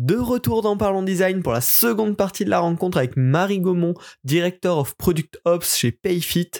De 0.00 0.16
retour 0.16 0.62
dans 0.62 0.78
Parlons 0.78 1.02
Design 1.02 1.42
pour 1.42 1.52
la 1.52 1.60
seconde 1.60 2.16
partie 2.16 2.46
de 2.46 2.50
la 2.50 2.60
rencontre 2.60 2.96
avec 2.96 3.18
Marie 3.18 3.60
Gaumont, 3.60 3.92
Director 4.24 4.78
of 4.78 4.96
Product 4.96 5.38
Ops 5.44 5.76
chez 5.76 5.92
Payfit. 5.92 6.50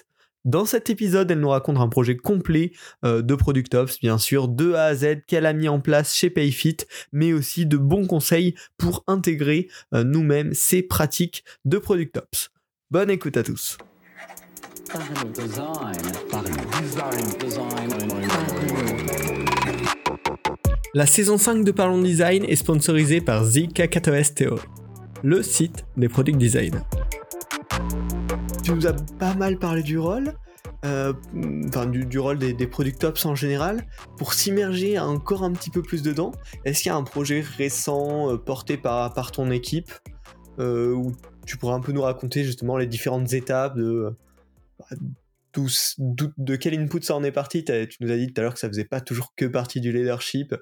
Dans 0.44 0.66
cet 0.66 0.90
épisode, 0.90 1.30
elle 1.30 1.40
nous 1.40 1.48
raconte 1.48 1.78
un 1.78 1.88
projet 1.88 2.18
complet 2.18 2.72
euh, 3.02 3.22
de 3.22 3.34
Product 3.34 3.74
Ops, 3.74 3.98
bien 3.98 4.18
sûr, 4.18 4.46
de 4.46 4.74
A 4.74 4.84
à 4.84 4.94
Z 4.94 5.22
qu'elle 5.26 5.46
a 5.46 5.54
mis 5.54 5.70
en 5.70 5.80
place 5.80 6.14
chez 6.14 6.28
Payfit, 6.28 6.76
mais 7.12 7.32
aussi 7.32 7.64
de 7.64 7.78
bons 7.78 8.06
conseils 8.06 8.54
pour 8.76 9.04
intégrer 9.06 9.68
euh, 9.94 10.04
nous-mêmes 10.04 10.52
ces 10.52 10.82
pratiques 10.82 11.42
de 11.64 11.78
Product 11.78 12.18
Ops. 12.18 12.50
Bonne 12.90 13.08
écoute 13.08 13.38
à 13.38 13.42
tous. 13.42 13.78
La 20.92 21.06
saison 21.06 21.38
5 21.38 21.64
de 21.64 21.70
Parlons 21.70 22.02
Design 22.02 22.44
est 22.44 22.56
sponsorisée 22.56 23.20
par 23.20 23.44
ZK4STO, 23.44 24.58
le 25.22 25.42
site 25.42 25.84
des 25.96 26.08
product 26.08 26.36
design. 26.36 26.82
Tu 28.64 28.72
nous 28.72 28.86
as 28.88 28.94
pas 29.18 29.34
mal 29.34 29.58
parlé 29.58 29.84
du 29.84 29.98
rôle, 29.98 30.34
euh, 30.84 31.12
enfin 31.68 31.86
du, 31.86 32.18
rôle 32.18 32.38
des, 32.38 32.66
product 32.66 33.04
ops 33.04 33.24
en 33.24 33.36
général. 33.36 33.86
Pour 34.18 34.34
s'immerger 34.34 34.98
encore 34.98 35.44
un 35.44 35.52
petit 35.52 35.70
peu 35.70 35.80
plus 35.80 36.02
dedans, 36.02 36.32
est-ce 36.64 36.82
qu'il 36.82 36.90
y 36.90 36.92
a 36.92 36.96
un 36.96 37.04
projet 37.04 37.40
récent 37.40 38.32
euh, 38.32 38.36
porté 38.36 38.76
par, 38.76 39.14
par 39.14 39.30
ton 39.30 39.50
équipe 39.50 39.92
euh, 40.58 40.92
où 40.92 41.12
tu 41.46 41.56
pourrais 41.56 41.74
un 41.74 41.80
peu 41.80 41.92
nous 41.92 42.02
raconter 42.02 42.42
justement 42.42 42.76
les 42.76 42.86
différentes 42.86 43.32
étapes 43.32 43.76
de, 43.76 44.12
de 45.56 46.56
quel 46.56 46.78
input 46.78 47.02
ça 47.02 47.14
en 47.16 47.24
est 47.24 47.32
parti? 47.32 47.64
Tu 47.64 47.96
nous 48.00 48.10
as 48.10 48.16
dit 48.16 48.32
tout 48.32 48.40
à 48.40 48.42
l'heure 48.42 48.54
que 48.54 48.60
ça 48.60 48.68
faisait 48.68 48.84
pas 48.84 49.00
toujours 49.00 49.34
que 49.36 49.44
partie 49.44 49.80
du 49.80 49.92
leadership. 49.92 50.54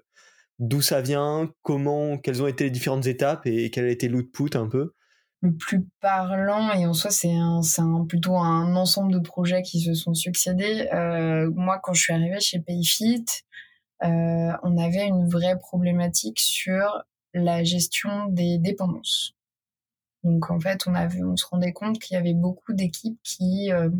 D'où 0.59 0.80
ça 0.80 1.01
vient 1.01 1.53
Comment 1.62 2.19
Quelles 2.19 2.43
ont 2.43 2.47
été 2.47 2.65
les 2.65 2.71
différentes 2.71 3.07
étapes 3.07 3.47
et 3.47 3.71
quel 3.71 3.85
a 3.85 3.91
été 3.91 4.09
l'output 4.09 4.51
un 4.55 4.69
peu? 4.69 4.95
Le 5.41 5.55
plus 5.55 5.87
parlant 6.01 6.73
et 6.73 6.85
en 6.85 6.95
soi 6.95 7.13
c'est 7.13 7.32
un, 7.32 7.60
plutôt 8.09 8.37
un 8.37 8.74
ensemble 8.74 9.13
de 9.13 9.21
projets 9.21 9.63
qui 9.63 9.80
se 9.80 9.95
sont 9.95 10.15
succédés. 10.15 10.88
Euh, 10.93 11.49
moi 11.55 11.79
quand 11.80 11.93
je 11.93 12.02
suis 12.02 12.13
arrivée 12.13 12.41
chez 12.41 12.59
Payfit, 12.59 13.24
euh, 14.02 14.52
on 14.65 14.79
avait 14.79 15.07
une 15.07 15.29
vraie 15.29 15.57
problématique 15.57 16.41
sur 16.41 17.04
la 17.35 17.63
gestion 17.63 18.27
des 18.27 18.59
dépendances. 18.59 19.35
Donc 20.25 20.51
en 20.51 20.59
fait 20.59 20.88
on 20.88 20.95
on 20.95 21.37
se 21.37 21.47
rendait 21.47 21.73
compte 21.73 22.01
qu'il 22.01 22.16
y 22.16 22.19
avait 22.19 22.35
beaucoup 22.35 22.73
d'équipes 22.73 23.21
qui 23.23 23.71
euh, 23.71 23.91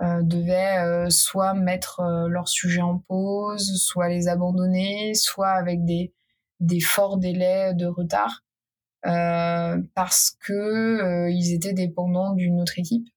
devaient 0.00 0.78
euh, 0.78 1.10
soit 1.10 1.54
mettre 1.54 2.00
euh, 2.00 2.28
leur 2.28 2.48
sujet 2.48 2.80
en 2.80 2.98
pause, 2.98 3.82
soit 3.82 4.08
les 4.08 4.28
abandonner, 4.28 5.14
soit 5.14 5.50
avec 5.50 5.84
des, 5.84 6.12
des 6.60 6.80
forts 6.80 7.18
délais 7.18 7.74
de 7.74 7.86
retard, 7.86 8.44
parce 9.02 10.36
que 10.44 11.30
ils 11.30 11.54
étaient 11.54 11.72
dépendants 11.72 12.34
d'une 12.34 12.60
autre 12.60 12.78
équipe 12.78 13.08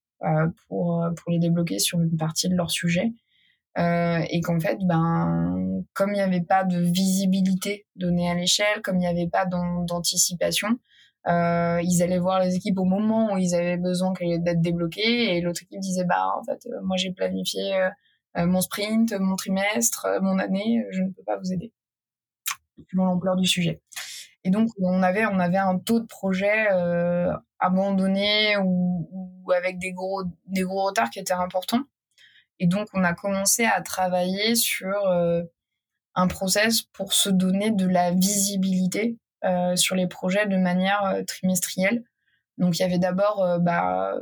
pour, 0.66 1.06
pour 1.16 1.30
les 1.30 1.38
débloquer 1.38 1.78
sur 1.78 2.00
une 2.00 2.16
partie 2.16 2.48
de 2.48 2.54
leur 2.54 2.70
sujet. 2.70 3.12
et 3.76 4.40
qu'en 4.42 4.58
fait, 4.60 4.78
ben, 4.86 5.84
comme 5.92 6.10
il 6.10 6.14
n'y 6.14 6.20
avait 6.22 6.40
pas 6.40 6.64
de 6.64 6.78
visibilité 6.78 7.86
donnée 7.96 8.30
à 8.30 8.34
l'échelle, 8.34 8.80
comme 8.82 8.96
il 8.96 9.00
n'y 9.00 9.06
avait 9.06 9.28
pas 9.28 9.44
d'anticipation, 9.44 10.78
euh, 11.26 11.80
ils 11.82 12.02
allaient 12.02 12.18
voir 12.18 12.40
les 12.40 12.54
équipes 12.54 12.78
au 12.78 12.84
moment 12.84 13.32
où 13.32 13.38
ils 13.38 13.54
avaient 13.54 13.78
besoin 13.78 14.12
d'être 14.20 14.60
débloqués 14.60 15.36
et 15.36 15.40
l'autre 15.40 15.62
équipe 15.62 15.80
disait 15.80 16.04
bah 16.04 16.26
en 16.36 16.44
fait 16.44 16.66
euh, 16.66 16.82
moi 16.82 16.98
j'ai 16.98 17.12
planifié 17.12 17.88
euh, 18.36 18.46
mon 18.46 18.60
sprint, 18.60 19.14
mon 19.18 19.36
trimestre, 19.36 20.06
mon 20.20 20.38
année, 20.38 20.84
je 20.90 21.02
ne 21.02 21.10
peux 21.10 21.22
pas 21.22 21.38
vous 21.38 21.52
aider. 21.52 21.72
Suivant 22.88 23.06
l'ampleur 23.06 23.36
du 23.36 23.46
sujet. 23.46 23.80
Et 24.42 24.50
donc 24.50 24.68
on 24.78 25.02
avait 25.02 25.24
on 25.24 25.38
avait 25.38 25.58
un 25.58 25.78
taux 25.78 26.00
de 26.00 26.06
projet 26.06 26.66
abandonné 27.58 28.58
ou, 28.58 29.08
ou, 29.10 29.52
avec 29.52 29.78
des 29.78 29.92
gros 29.92 30.24
des 30.46 30.62
gros 30.62 30.84
retards 30.84 31.10
qui 31.10 31.20
étaient 31.20 31.32
importants. 31.32 31.84
Et 32.58 32.66
donc 32.66 32.88
on 32.92 33.02
a 33.04 33.14
commencé 33.14 33.64
à 33.64 33.80
travailler 33.80 34.56
sur 34.56 34.94
un 36.14 36.26
process 36.26 36.82
pour 36.82 37.12
se 37.14 37.30
donner 37.30 37.70
de 37.70 37.86
la 37.86 38.10
visibilité 38.10 39.16
euh, 39.44 39.76
sur 39.76 39.94
les 39.94 40.06
projets 40.06 40.46
de 40.46 40.56
manière 40.56 41.04
euh, 41.04 41.22
trimestrielle. 41.22 42.02
Donc 42.56 42.78
il 42.78 42.82
y 42.82 42.84
avait 42.84 42.98
d'abord, 42.98 43.42
euh, 43.42 43.58
bah, 43.58 44.14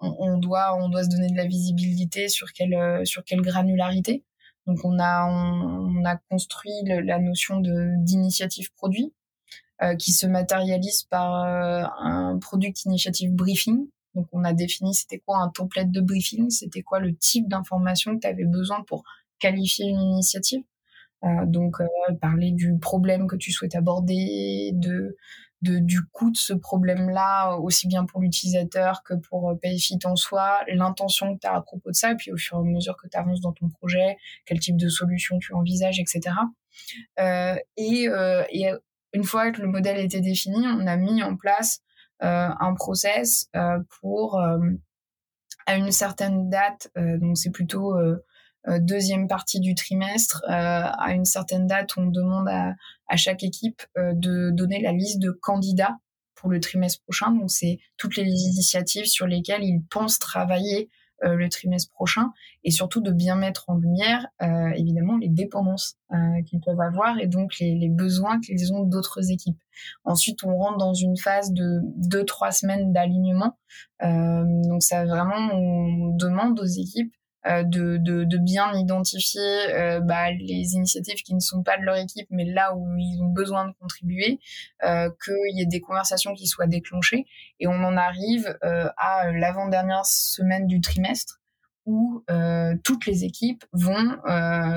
on, 0.00 0.38
doit 0.38 0.76
on 0.80 0.88
doit 0.88 1.04
se 1.04 1.08
donner 1.10 1.28
de 1.28 1.36
la 1.36 1.46
visibilité 1.46 2.28
sur 2.28 2.52
quelle 2.52 3.06
sur 3.06 3.24
quelle 3.24 3.42
granularité. 3.42 4.24
Donc 4.66 4.78
on 4.84 4.98
a 4.98 5.26
on, 5.26 6.04
a 6.04 6.16
construit 6.30 6.72
la 6.86 7.18
notion 7.18 7.60
d'initiative 7.60 8.72
produit 8.72 9.12
qui 9.98 10.12
se 10.12 10.26
matérialise 10.26 11.02
par 11.02 11.44
un 11.44 12.38
product 12.38 12.84
initiative 12.84 13.32
briefing. 13.32 13.88
Donc 14.14 14.28
on 14.32 14.44
a 14.44 14.52
défini 14.52 14.94
c'était 14.94 15.18
quoi 15.18 15.38
un 15.38 15.50
template 15.50 15.90
de 15.90 16.00
briefing, 16.00 16.48
c'était 16.50 16.82
quoi 16.82 17.00
le 17.00 17.14
type 17.14 17.48
d'information 17.48 18.14
que 18.14 18.20
tu 18.20 18.26
avais 18.28 18.44
besoin 18.44 18.82
pour 18.84 19.04
qualifier 19.40 19.86
une 19.86 20.00
initiative. 20.00 20.62
Euh, 21.24 21.46
donc 21.46 21.80
euh, 21.80 21.86
parler 22.20 22.50
du 22.50 22.78
problème 22.78 23.26
que 23.26 23.36
tu 23.36 23.50
souhaites 23.50 23.74
aborder, 23.74 24.72
de, 24.74 25.16
du 25.62 26.02
coût 26.12 26.30
de 26.30 26.36
ce 26.36 26.52
problème-là, 26.52 27.56
aussi 27.56 27.88
bien 27.88 28.04
pour 28.04 28.20
l'utilisateur 28.20 29.02
que 29.02 29.14
pour 29.14 29.50
euh, 29.50 29.54
Payfit 29.54 29.98
en 30.04 30.16
soi, 30.16 30.60
l'intention 30.68 31.34
que 31.34 31.40
tu 31.40 31.46
as 31.46 31.54
à 31.54 31.62
propos 31.62 31.90
de 31.90 31.94
ça, 31.94 32.12
et 32.12 32.16
puis 32.16 32.30
au 32.32 32.36
fur 32.36 32.58
et 32.58 32.60
à 32.60 32.64
mesure 32.64 32.96
que 32.98 33.08
tu 33.08 33.16
avances 33.16 33.40
dans 33.40 33.52
ton 33.52 33.70
projet, 33.70 34.18
quel 34.44 34.60
type 34.60 34.76
de 34.76 34.88
solution 34.88 35.38
tu 35.38 35.54
envisages, 35.54 35.98
etc. 35.98 36.36
Et, 37.76 38.08
une 39.16 39.22
fois 39.22 39.52
que 39.52 39.62
le 39.62 39.68
modèle 39.68 39.98
était 39.98 40.20
défini, 40.20 40.66
on 40.66 40.88
a 40.88 40.96
mis 40.96 41.22
en 41.22 41.36
place 41.36 41.80
un 42.18 42.74
process 42.74 43.48
pour, 44.00 44.40
à 45.66 45.76
une 45.76 45.92
certaine 45.92 46.50
date, 46.50 46.90
donc 46.96 47.38
c'est 47.38 47.52
plutôt 47.52 47.94
deuxième 48.80 49.28
partie 49.28 49.60
du 49.60 49.74
trimestre, 49.74 50.42
euh, 50.48 50.50
à 50.52 51.12
une 51.12 51.24
certaine 51.24 51.66
date, 51.66 51.90
on 51.96 52.06
demande 52.06 52.48
à, 52.48 52.74
à 53.08 53.16
chaque 53.16 53.42
équipe 53.42 53.82
euh, 53.98 54.12
de 54.14 54.50
donner 54.50 54.80
la 54.80 54.92
liste 54.92 55.18
de 55.20 55.30
candidats 55.30 55.96
pour 56.34 56.50
le 56.50 56.60
trimestre 56.60 57.02
prochain. 57.02 57.30
Donc, 57.32 57.50
c'est 57.50 57.78
toutes 57.96 58.16
les 58.16 58.24
initiatives 58.24 59.06
sur 59.06 59.26
lesquelles 59.26 59.62
ils 59.62 59.82
pensent 59.90 60.18
travailler 60.18 60.90
le 61.22 61.48
trimestre 61.48 61.90
prochain 61.92 62.32
et 62.64 62.70
surtout 62.70 63.00
de 63.00 63.10
bien 63.10 63.36
mettre 63.36 63.64
en 63.68 63.76
lumière 63.76 64.26
euh, 64.42 64.70
évidemment 64.76 65.16
les 65.16 65.28
dépendances 65.28 65.96
euh, 66.12 66.42
qu'ils 66.46 66.60
peuvent 66.60 66.80
avoir 66.80 67.18
et 67.18 67.26
donc 67.26 67.58
les, 67.60 67.74
les 67.74 67.88
besoins 67.88 68.40
qu'ils 68.40 68.72
ont 68.72 68.82
d'autres 68.82 69.30
équipes. 69.30 69.58
Ensuite, 70.04 70.42
on 70.44 70.56
rentre 70.56 70.78
dans 70.78 70.94
une 70.94 71.16
phase 71.16 71.52
de 71.52 71.80
deux 71.96 72.24
trois 72.24 72.50
semaines 72.50 72.92
d'alignement. 72.92 73.56
Euh, 74.02 74.44
donc 74.68 74.82
ça 74.82 75.04
vraiment 75.04 75.54
on 75.54 76.16
demande 76.16 76.58
aux 76.60 76.64
équipes 76.64 77.14
euh, 77.14 77.23
de, 77.44 77.98
de, 77.98 78.24
de, 78.24 78.38
bien 78.38 78.72
identifier 78.74 79.40
euh, 79.70 80.00
bah, 80.00 80.30
les 80.30 80.74
initiatives 80.74 81.22
qui 81.22 81.34
ne 81.34 81.40
sont 81.40 81.62
pas 81.62 81.76
de 81.76 81.82
leur 81.82 81.96
équipe, 81.96 82.26
mais 82.30 82.44
là 82.44 82.74
où 82.74 82.96
ils 82.98 83.20
ont 83.22 83.28
besoin 83.28 83.68
de 83.68 83.72
contribuer, 83.80 84.38
euh, 84.82 85.10
qu'il 85.24 85.58
y 85.58 85.62
ait 85.62 85.66
des 85.66 85.80
conversations 85.80 86.34
qui 86.34 86.46
soient 86.46 86.66
déclenchées. 86.66 87.26
Et 87.60 87.66
on 87.66 87.84
en 87.84 87.96
arrive 87.96 88.56
euh, 88.64 88.88
à 88.96 89.30
l'avant-dernière 89.32 90.06
semaine 90.06 90.66
du 90.66 90.80
trimestre 90.80 91.40
où 91.86 92.24
euh, 92.30 92.74
toutes 92.82 93.04
les 93.04 93.24
équipes 93.24 93.62
vont 93.72 94.16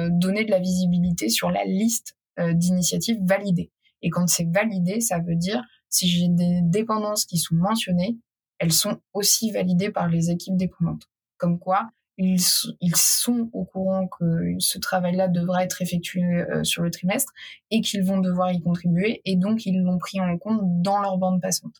donner 0.09 0.43
de 0.43 0.51
la 0.51 0.59
visibilité 0.59 1.29
sur 1.29 1.51
la 1.51 1.63
liste 1.63 2.17
d'initiatives 2.37 3.17
validées. 3.23 3.71
Et 4.01 4.09
quand 4.09 4.27
c'est 4.27 4.47
validé, 4.51 4.99
ça 4.99 5.19
veut 5.19 5.35
dire 5.35 5.63
si 5.89 6.07
j'ai 6.07 6.27
des 6.27 6.59
dépendances 6.63 7.25
qui 7.25 7.37
sont 7.37 7.55
mentionnées, 7.55 8.17
elles 8.59 8.73
sont 8.73 8.99
aussi 9.13 9.51
validées 9.51 9.89
par 9.89 10.09
les 10.09 10.29
équipes 10.29 10.57
dépendantes. 10.57 11.03
Comme 11.37 11.59
quoi, 11.59 11.89
ils, 12.17 12.95
sont 12.95 13.49
au 13.53 13.63
courant 13.63 14.07
que 14.07 14.55
ce 14.59 14.79
travail-là 14.79 15.27
devra 15.27 15.63
être 15.63 15.81
effectué 15.81 16.23
euh, 16.23 16.63
sur 16.63 16.81
le 16.81 16.89
trimestre 16.89 17.31
et 17.69 17.81
qu'ils 17.81 18.03
vont 18.03 18.19
devoir 18.19 18.51
y 18.51 18.59
contribuer 18.59 19.21
et 19.25 19.35
donc 19.35 19.65
ils 19.65 19.79
l'ont 19.81 19.99
pris 19.99 20.19
en 20.19 20.37
compte 20.37 20.61
dans 20.81 20.99
leur 20.99 21.17
bande 21.17 21.41
passante. 21.41 21.75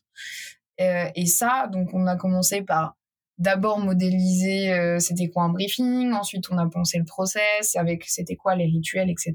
Euh, 0.80 1.08
et 1.16 1.26
ça, 1.26 1.68
donc 1.72 1.92
on 1.92 2.06
a 2.06 2.16
commencé 2.16 2.62
par 2.62 2.96
d'abord 3.38 3.78
modéliser 3.78 4.72
euh, 4.72 4.98
c'était 4.98 5.28
quoi 5.28 5.44
un 5.44 5.48
briefing, 5.48 6.12
ensuite 6.12 6.50
on 6.50 6.58
a 6.58 6.68
pensé 6.68 6.98
le 6.98 7.04
process 7.04 7.74
avec 7.76 8.04
c'était 8.04 8.36
quoi 8.36 8.54
les 8.54 8.66
rituels, 8.66 9.10
etc. 9.10 9.34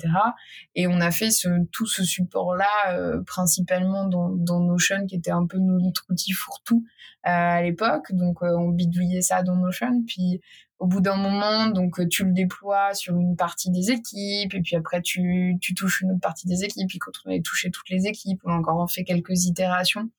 Et 0.76 0.88
on 0.88 1.02
a 1.02 1.12
fait 1.12 1.30
tout 1.72 1.86
ce 1.86 2.04
support-là 2.04 3.22
principalement 3.26 4.08
dans, 4.08 4.60
Notion 4.62 5.06
qui 5.06 5.16
était 5.16 5.32
un 5.32 5.48
peu 5.48 5.58
notre 5.58 6.06
outil 6.10 6.32
fourre-tout 6.32 6.84
à 7.24 7.62
l'époque. 7.62 8.12
Donc 8.12 8.42
on 8.42 8.70
bidouillait 8.70 9.22
ça 9.22 9.42
dans 9.42 9.56
Notion, 9.56 10.04
puis 10.06 10.42
au 10.84 10.88
bout 10.88 11.00
d'un 11.00 11.16
moment, 11.16 11.68
donc 11.68 12.08
tu 12.10 12.26
le 12.26 12.34
déploies 12.34 12.94
sur 12.94 13.16
une 13.16 13.38
partie 13.38 13.72
des 13.72 13.92
équipes, 13.92 14.54
et 14.54 14.62
puis 14.62 14.76
après 14.76 15.02
tu, 15.02 15.56
tu 15.62 15.74
touches 15.74 16.02
une 16.02 16.12
autre 16.12 16.20
partie 16.20 16.46
des 16.46 16.66
équipes, 16.66 16.90
puis 16.90 17.00
quand 17.00 17.12
on 17.24 17.30
avait 17.30 17.42
touché 17.42 17.72
toutes 17.72 17.90
les 17.90 18.06
équipes, 18.06 18.42
on 18.44 18.52
a 18.52 18.56
encore 18.58 18.92
fait 18.92 19.06
quelques 19.06 19.46
itérations 19.46 20.10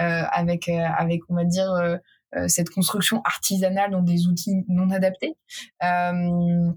euh, 0.00 0.24
avec, 0.30 0.68
avec 0.68 1.22
on 1.30 1.34
va 1.34 1.44
dire 1.44 1.72
euh, 2.36 2.48
cette 2.48 2.68
construction 2.68 3.22
artisanale 3.24 3.90
dans 3.90 4.02
des 4.02 4.26
outils 4.26 4.64
non 4.68 4.90
adaptés. 4.90 5.34
Euh, 5.82 6.72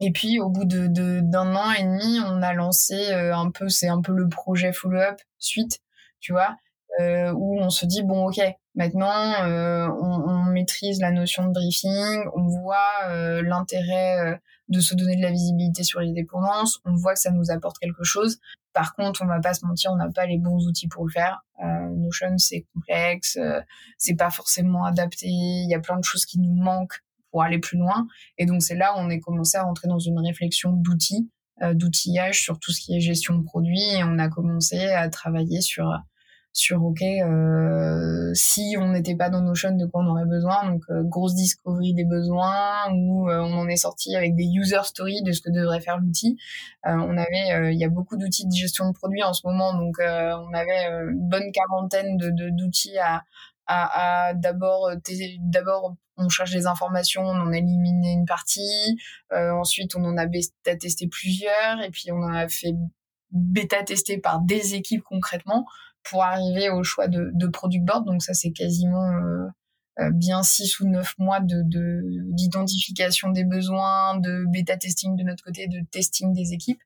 et 0.00 0.10
puis 0.10 0.40
au 0.40 0.48
bout 0.48 0.64
de 0.64 0.86
d'un 0.86 1.54
an 1.54 1.70
et 1.72 1.84
demi, 1.84 2.18
on 2.24 2.42
a 2.42 2.52
lancé 2.52 3.10
euh, 3.10 3.36
un 3.36 3.50
peu, 3.50 3.68
c'est 3.68 3.88
un 3.88 4.00
peu 4.00 4.12
le 4.12 4.28
projet 4.28 4.72
follow-up 4.72 5.20
suite 5.38 5.78
tu 6.20 6.32
vois, 6.32 6.56
euh, 7.00 7.32
où 7.32 7.58
on 7.58 7.70
se 7.70 7.86
dit 7.86 8.02
bon 8.02 8.26
ok, 8.26 8.38
maintenant 8.74 9.32
euh, 9.44 9.88
on, 9.88 10.28
on, 10.28 10.44
maîtrise 10.44 11.00
la 11.00 11.10
notion 11.10 11.46
de 11.46 11.52
briefing, 11.52 12.24
on 12.36 12.46
voit 12.46 13.06
euh, 13.06 13.42
l'intérêt 13.42 14.38
de 14.68 14.80
se 14.80 14.94
donner 14.94 15.16
de 15.16 15.22
la 15.22 15.30
visibilité 15.30 15.84
sur 15.84 16.00
les 16.00 16.12
dépendances, 16.12 16.80
on 16.84 16.94
voit 16.94 17.14
que 17.14 17.20
ça 17.20 17.30
nous 17.30 17.50
apporte 17.50 17.78
quelque 17.78 18.04
chose. 18.04 18.38
Par 18.74 18.94
contre, 18.94 19.22
on 19.22 19.26
va 19.26 19.40
pas 19.40 19.54
se 19.54 19.64
mentir, 19.64 19.90
on 19.92 19.96
n'a 19.96 20.10
pas 20.10 20.26
les 20.26 20.36
bons 20.36 20.66
outils 20.66 20.88
pour 20.88 21.06
le 21.06 21.10
faire. 21.10 21.42
Notion 21.96 22.36
c'est 22.36 22.66
complexe, 22.74 23.38
c'est 23.96 24.16
pas 24.16 24.30
forcément 24.30 24.84
adapté, 24.84 25.28
il 25.28 25.68
y 25.70 25.74
a 25.74 25.80
plein 25.80 25.98
de 25.98 26.04
choses 26.04 26.26
qui 26.26 26.40
nous 26.40 26.54
manquent 26.54 27.00
pour 27.30 27.42
aller 27.42 27.58
plus 27.58 27.78
loin. 27.78 28.06
Et 28.36 28.44
donc 28.44 28.62
c'est 28.62 28.76
là 28.76 28.94
où 28.94 28.98
on 28.98 29.08
est 29.08 29.20
commencé 29.20 29.56
à 29.56 29.62
rentrer 29.62 29.88
dans 29.88 29.98
une 29.98 30.18
réflexion 30.18 30.72
d'outils, 30.72 31.30
d'outillage 31.72 32.42
sur 32.42 32.58
tout 32.58 32.70
ce 32.70 32.82
qui 32.82 32.94
est 32.94 33.00
gestion 33.00 33.38
de 33.38 33.44
produits. 33.44 33.94
Et 33.94 34.04
on 34.04 34.18
a 34.18 34.28
commencé 34.28 34.78
à 34.88 35.08
travailler 35.08 35.62
sur 35.62 35.90
sur 36.52 36.84
ok 36.84 37.00
euh, 37.02 38.30
si 38.34 38.76
on 38.78 38.88
n'était 38.92 39.16
pas 39.16 39.30
dans 39.30 39.40
Notion 39.40 39.74
de 39.74 39.86
quoi 39.86 40.02
on 40.02 40.10
aurait 40.10 40.26
besoin? 40.26 40.70
Donc 40.70 40.82
euh, 40.90 41.02
grosse 41.02 41.34
discovery 41.34 41.94
des 41.94 42.04
besoins 42.04 42.92
où 42.92 43.28
euh, 43.28 43.40
on 43.40 43.58
en 43.58 43.68
est 43.68 43.76
sorti 43.76 44.14
avec 44.14 44.34
des 44.34 44.44
user 44.44 44.82
stories 44.84 45.22
de 45.22 45.32
ce 45.32 45.40
que 45.40 45.50
devrait 45.50 45.80
faire 45.80 45.98
l'outil. 45.98 46.36
On 46.84 47.16
avait 47.16 47.72
il 47.72 47.78
y 47.78 47.84
a 47.84 47.88
beaucoup 47.88 48.16
d'outils 48.16 48.46
de 48.46 48.54
gestion 48.54 48.88
de 48.88 48.92
produits 48.92 49.22
en 49.22 49.32
ce 49.32 49.46
moment 49.46 49.72
donc 49.74 49.96
on 49.98 50.52
avait 50.52 50.86
une 51.10 51.28
bonne 51.28 51.52
quarantaine 51.52 52.16
de 52.16 52.30
d'outils 52.50 52.98
à 52.98 53.22
à, 53.66 54.28
à 54.28 54.34
d'abord 54.34 54.90
d'abord 55.40 55.94
on 56.16 56.28
cherche 56.28 56.50
des 56.50 56.66
informations, 56.66 57.22
on 57.22 57.40
en 57.40 57.52
a 57.52 57.56
éliminé 57.56 58.12
une 58.12 58.26
partie, 58.26 58.98
ensuite 59.30 59.94
on 59.94 60.04
en 60.04 60.16
a 60.16 60.26
bêta 60.26 60.76
testé 60.76 61.06
plusieurs, 61.06 61.80
et 61.84 61.90
puis 61.90 62.10
on 62.10 62.16
en 62.16 62.34
a 62.34 62.48
fait 62.48 62.74
bêta 63.30 63.82
tester 63.82 64.18
par 64.18 64.40
des 64.40 64.74
équipes 64.74 65.04
concrètement 65.04 65.66
pour 66.04 66.24
arriver 66.24 66.70
au 66.70 66.82
choix 66.82 67.08
de, 67.08 67.30
de 67.34 67.46
product 67.46 67.84
board. 67.84 68.06
Donc 68.06 68.22
ça, 68.22 68.34
c'est 68.34 68.52
quasiment 68.52 69.10
euh, 69.10 69.46
euh, 70.00 70.10
bien 70.10 70.42
six 70.42 70.80
ou 70.80 70.88
neuf 70.88 71.14
mois 71.18 71.40
de 71.40 71.62
d'identification 72.32 73.30
des 73.30 73.44
besoins, 73.44 74.18
de 74.18 74.44
bêta 74.50 74.76
testing 74.76 75.16
de 75.16 75.22
notre 75.22 75.44
côté, 75.44 75.66
de 75.66 75.84
testing 75.90 76.32
des 76.32 76.54
équipes. 76.54 76.80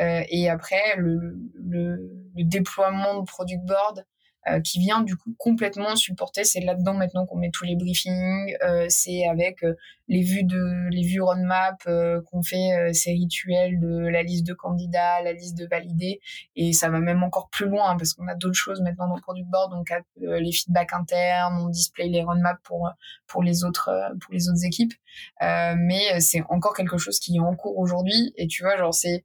Euh, 0.00 0.22
et 0.30 0.48
après, 0.48 0.96
le, 0.96 1.38
le, 1.54 1.96
le, 2.34 2.44
déploiement 2.44 3.20
de 3.20 3.26
product 3.26 3.62
board 3.66 4.06
euh, 4.48 4.60
qui 4.60 4.78
vient 4.78 5.00
du 5.00 5.16
coup 5.16 5.34
complètement 5.38 5.96
supporter. 5.96 6.44
C'est 6.44 6.60
là-dedans 6.60 6.94
maintenant 6.94 7.26
qu'on 7.26 7.36
met 7.36 7.50
tous 7.50 7.64
les 7.64 7.74
briefings. 7.74 8.54
Euh, 8.62 8.86
c'est 8.88 9.26
avec 9.26 9.64
euh, 9.64 9.74
les 10.06 10.22
vues 10.22 10.44
de 10.44 10.88
les 10.90 11.02
vues 11.02 11.20
roadmap 11.20 11.82
qu'on 12.26 12.42
fait 12.44 12.92
ces 12.92 13.10
rituels 13.10 13.80
de 13.80 14.06
la 14.06 14.22
liste 14.22 14.46
de 14.46 14.54
candidats, 14.54 15.20
la 15.22 15.32
liste 15.32 15.58
de 15.58 15.66
validés. 15.66 16.20
Et 16.54 16.72
ça 16.72 16.88
va 16.90 17.00
même 17.00 17.24
encore 17.24 17.48
plus 17.50 17.66
loin 17.66 17.96
parce 17.96 18.14
qu'on 18.14 18.28
a 18.28 18.36
d'autres 18.36 18.54
choses 18.54 18.80
maintenant 18.82 19.08
dans 19.08 19.16
le 19.16 19.20
product 19.20 19.48
board. 19.48 19.72
Donc 19.72 19.92
les 20.20 20.52
feedbacks 20.52 20.92
internes, 20.92 21.58
on 21.60 21.68
display 21.70 22.06
les 22.06 22.22
roadmaps 22.22 22.60
pour 22.62 22.88
pour 23.26 23.42
les 23.42 23.64
autres 23.64 23.90
pour 24.20 24.32
les 24.32 24.48
autres 24.48 24.64
équipes. 24.64 24.94
mais 25.40 26.20
c'est 26.20 26.44
encore 26.50 26.74
quelque 26.74 26.98
chose 26.98 27.18
qui 27.18 27.38
est 27.38 27.40
en 27.40 27.56
cours 27.56 27.76
aujourd'hui. 27.76 28.32
Et 28.36 28.46
tu 28.46 28.62
vois, 28.62 28.76
genre 28.76 28.94
c'est 28.94 29.24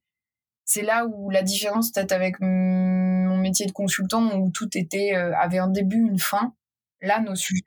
c'est 0.72 0.84
là 0.84 1.06
où 1.06 1.30
la 1.30 1.44
différence 1.44 1.92
peut-être 1.92 2.14
avec 2.14 2.40
mon 2.40 3.36
métier 3.38 3.66
de 3.66 3.74
consultant 3.74 4.40
où 4.40 4.52
tout 4.52 4.70
était 4.76 5.14
euh, 5.16 5.36
avait 5.36 5.58
un 5.58 5.68
début, 5.68 6.00
une 6.00 6.20
fin. 6.20 6.54
Là, 7.02 7.20
nos 7.20 7.36
sujets, 7.36 7.64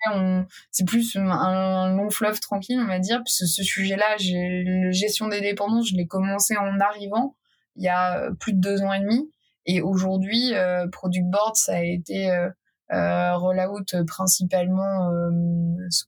c'est 0.71 0.87
plus 0.87 1.17
un, 1.17 1.97
long 1.97 2.09
fleuve 2.09 2.39
tranquille, 2.39 2.79
on 2.81 2.87
va 2.87 3.01
dire, 3.01 3.21
puisque 3.25 3.47
ce 3.49 3.65
sujet-là, 3.65 4.17
j'ai 4.19 4.63
la 4.65 4.93
gestion 4.93 5.27
des 5.27 5.41
dépendances, 5.41 5.91
je 5.91 5.97
l'ai 5.97 6.07
commencé 6.07 6.57
en 6.57 6.79
arrivant 6.79 7.35
il 7.75 7.83
y 7.83 7.89
a 7.89 8.31
plus 8.39 8.53
de 8.53 8.61
deux 8.61 8.81
ans 8.83 8.93
et 8.93 9.01
demi. 9.01 9.29
Et 9.67 9.83
aujourd'hui, 9.83 10.55
euh, 10.55 10.87
Product 10.89 11.27
Board, 11.27 11.57
ça 11.57 11.75
a 11.75 11.83
été 11.83 12.31
euh, 12.31 12.49
euh 12.93 13.37
rollout 13.37 13.85
principalement 14.07 15.11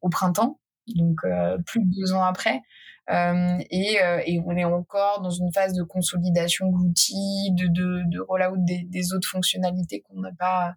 au 0.02 0.08
printemps, 0.08 0.60
donc 0.94 1.16
plus 1.66 1.80
de 1.80 1.90
deux 2.00 2.12
ans 2.14 2.22
après. 2.22 2.62
Euh, 3.10 3.58
et, 3.70 4.02
euh, 4.02 4.20
et, 4.26 4.40
on 4.44 4.56
est 4.56 4.64
encore 4.64 5.22
dans 5.22 5.30
une 5.30 5.52
phase 5.52 5.74
de 5.74 5.84
consolidation 5.84 6.72
de 6.72 6.88
de, 7.54 7.66
de, 7.68 8.02
de 8.10 8.20
rollout 8.20 8.56
des, 8.58 8.82
des 8.82 9.12
autres 9.12 9.28
fonctionnalités 9.28 10.00
qu'on 10.00 10.20
n'a 10.20 10.32
pas 10.32 10.74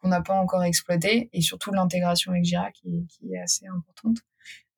qu'on 0.00 0.08
n'a 0.08 0.20
pas 0.20 0.34
encore 0.34 0.62
exploité 0.62 1.30
et 1.32 1.40
surtout 1.40 1.72
l'intégration 1.72 2.30
avec 2.30 2.44
Jira 2.44 2.70
qui 2.70 3.06
qui 3.08 3.32
est 3.32 3.40
assez 3.40 3.66
importante. 3.66 4.18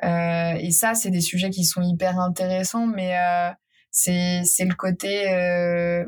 Euh, 0.04 0.54
et 0.58 0.70
ça, 0.70 0.94
c'est 0.94 1.10
des 1.10 1.20
sujets 1.20 1.50
qui 1.50 1.64
sont 1.64 1.82
hyper 1.82 2.18
intéressants, 2.18 2.86
mais 2.86 3.18
euh, 3.18 3.50
c'est 3.90 4.42
le 4.60 4.74
côté 4.74 5.30
euh, 5.32 6.04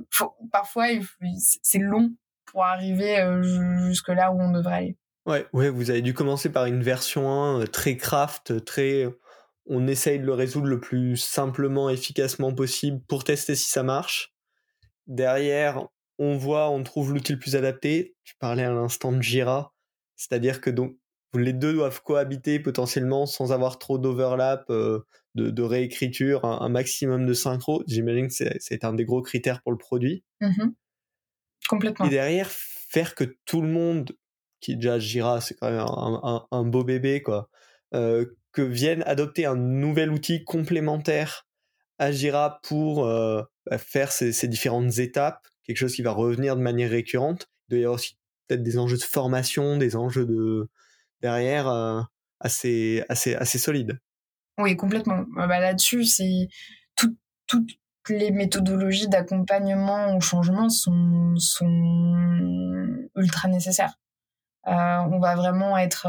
parfois 0.52 0.87
c'est 1.37 1.79
long 1.79 2.11
pour 2.46 2.64
arriver 2.64 3.23
jusque 3.87 4.08
là 4.08 4.32
où 4.32 4.41
on 4.41 4.52
devrait 4.52 4.75
aller. 4.75 4.96
Ouais, 5.26 5.46
ouais, 5.52 5.69
vous 5.69 5.91
avez 5.91 6.00
dû 6.00 6.14
commencer 6.14 6.50
par 6.50 6.64
une 6.64 6.82
version 6.82 7.31
1 7.31 7.67
très 7.67 7.96
craft, 7.96 8.64
très 8.64 9.06
on 9.69 9.87
essaye 9.87 10.19
de 10.19 10.25
le 10.25 10.32
résoudre 10.32 10.67
le 10.67 10.81
plus 10.81 11.17
simplement, 11.17 11.91
efficacement 11.91 12.55
possible 12.55 13.00
pour 13.06 13.25
tester 13.25 13.55
si 13.55 13.69
ça 13.69 13.82
marche. 13.82 14.35
Derrière, 15.06 15.87
on 16.19 16.37
voit, 16.37 16.70
on 16.70 16.82
trouve 16.82 17.12
l'outil 17.12 17.32
le 17.32 17.38
plus 17.38 17.55
adapté. 17.55 18.17
Tu 18.25 18.35
parlais 18.38 18.65
à 18.65 18.73
l'instant 18.73 19.12
de 19.12 19.23
Jira, 19.23 19.75
c'est-à-dire 20.17 20.61
que 20.61 20.70
donc 20.70 20.97
les 21.35 21.53
deux 21.53 21.75
doivent 21.75 22.03
cohabiter 22.03 22.59
potentiellement 22.59 23.26
sans 23.26 23.53
avoir 23.53 23.79
trop 23.79 23.99
d'overlap, 23.99 24.65
euh, 24.70 25.00
de, 25.35 25.62
réécriture, 25.62 26.44
un, 26.44 26.69
maximum 26.69 27.26
de 27.26 27.35
synchro. 27.35 27.85
J'imagine 27.87 28.29
que 28.29 28.35
c'est 28.59 28.85
un 28.85 28.94
des 28.94 29.05
gros 29.05 29.23
critères 29.23 29.62
pour 29.62 29.73
le 29.73 29.79
produit. 29.79 30.25
Mm-hmm. 30.41 30.73
Complètement. 31.69 32.06
Et 32.06 32.09
derrière, 32.09 32.50
faire 32.50 33.15
que 33.15 33.25
tout 33.44 33.61
le 33.61 33.69
monde, 33.69 34.12
qui 34.61 34.75
déjà 34.76 34.99
Jira, 34.99 35.41
c'est 35.41 35.55
quand 35.55 35.70
même 35.70 35.85
un, 36.50 36.65
beau 36.65 36.82
bébé, 36.82 37.23
quoi, 37.23 37.50
euh, 37.94 38.25
que 38.53 38.62
viennent 38.62 39.03
adopter 39.06 39.47
un 39.47 39.56
nouvel 39.56 40.11
outil 40.11 40.45
complémentaire 40.45 41.47
à 41.99 42.12
Jira 42.12 42.61
pour 42.62 43.05
euh, 43.05 43.43
bah, 43.67 43.79
faire 43.79 44.12
ces, 44.12 44.49
différentes 44.49 44.99
étapes, 44.99 45.47
quelque 45.65 45.77
chose 45.77 45.95
qui 45.95 46.03
va 46.03 46.12
revenir 46.12 46.56
de 46.56 46.62
manière 46.62 46.91
récurrente. 46.91 47.49
Il 47.69 47.73
doit 47.73 47.81
y 47.81 47.85
avoir 47.85 47.97
aussi 47.97 48.17
peut-être 48.47 48.62
des 48.62 48.79
enjeux 48.79 48.97
de 48.97 49.03
formation, 49.03 49.77
des 49.77 49.97
enjeux 49.97 50.27
de 50.27 50.69
derrière 51.21 51.69
euh, 51.69 52.00
assez, 52.41 53.05
assez, 53.09 53.35
assez 53.35 53.59
solides. 53.59 53.99
Oui, 54.59 54.77
complètement. 54.77 55.25
Euh, 55.39 55.47
bah, 55.47 55.61
Là-dessus, 55.61 56.05
c'est 56.05 56.49
toutes 56.97 57.69
les 58.11 58.31
méthodologies 58.31 59.09
d'accompagnement 59.09 60.17
au 60.17 60.21
changement 60.21 60.69
sont, 60.71 61.35
sont 61.37 63.09
ultra 63.17 63.49
nécessaires. 63.49 63.94
on 64.65 65.19
va 65.19 65.34
vraiment 65.34 65.77
être 65.77 66.06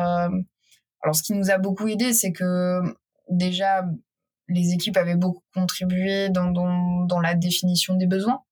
alors, 1.02 1.16
ce 1.16 1.24
qui 1.24 1.34
nous 1.34 1.50
a 1.50 1.58
beaucoup 1.58 1.88
aidé, 1.88 2.14
c'est 2.14 2.32
que 2.32 2.82
déjà, 3.30 3.86
les 4.48 4.74
équipes 4.74 4.98
avaient 4.98 5.16
beaucoup 5.16 5.44
contribué 5.54 6.30
dans, 6.30 6.52
dans, 6.52 7.20
la 7.20 7.36
définition 7.36 7.96
des 7.96 8.08
besoins. 8.08 8.44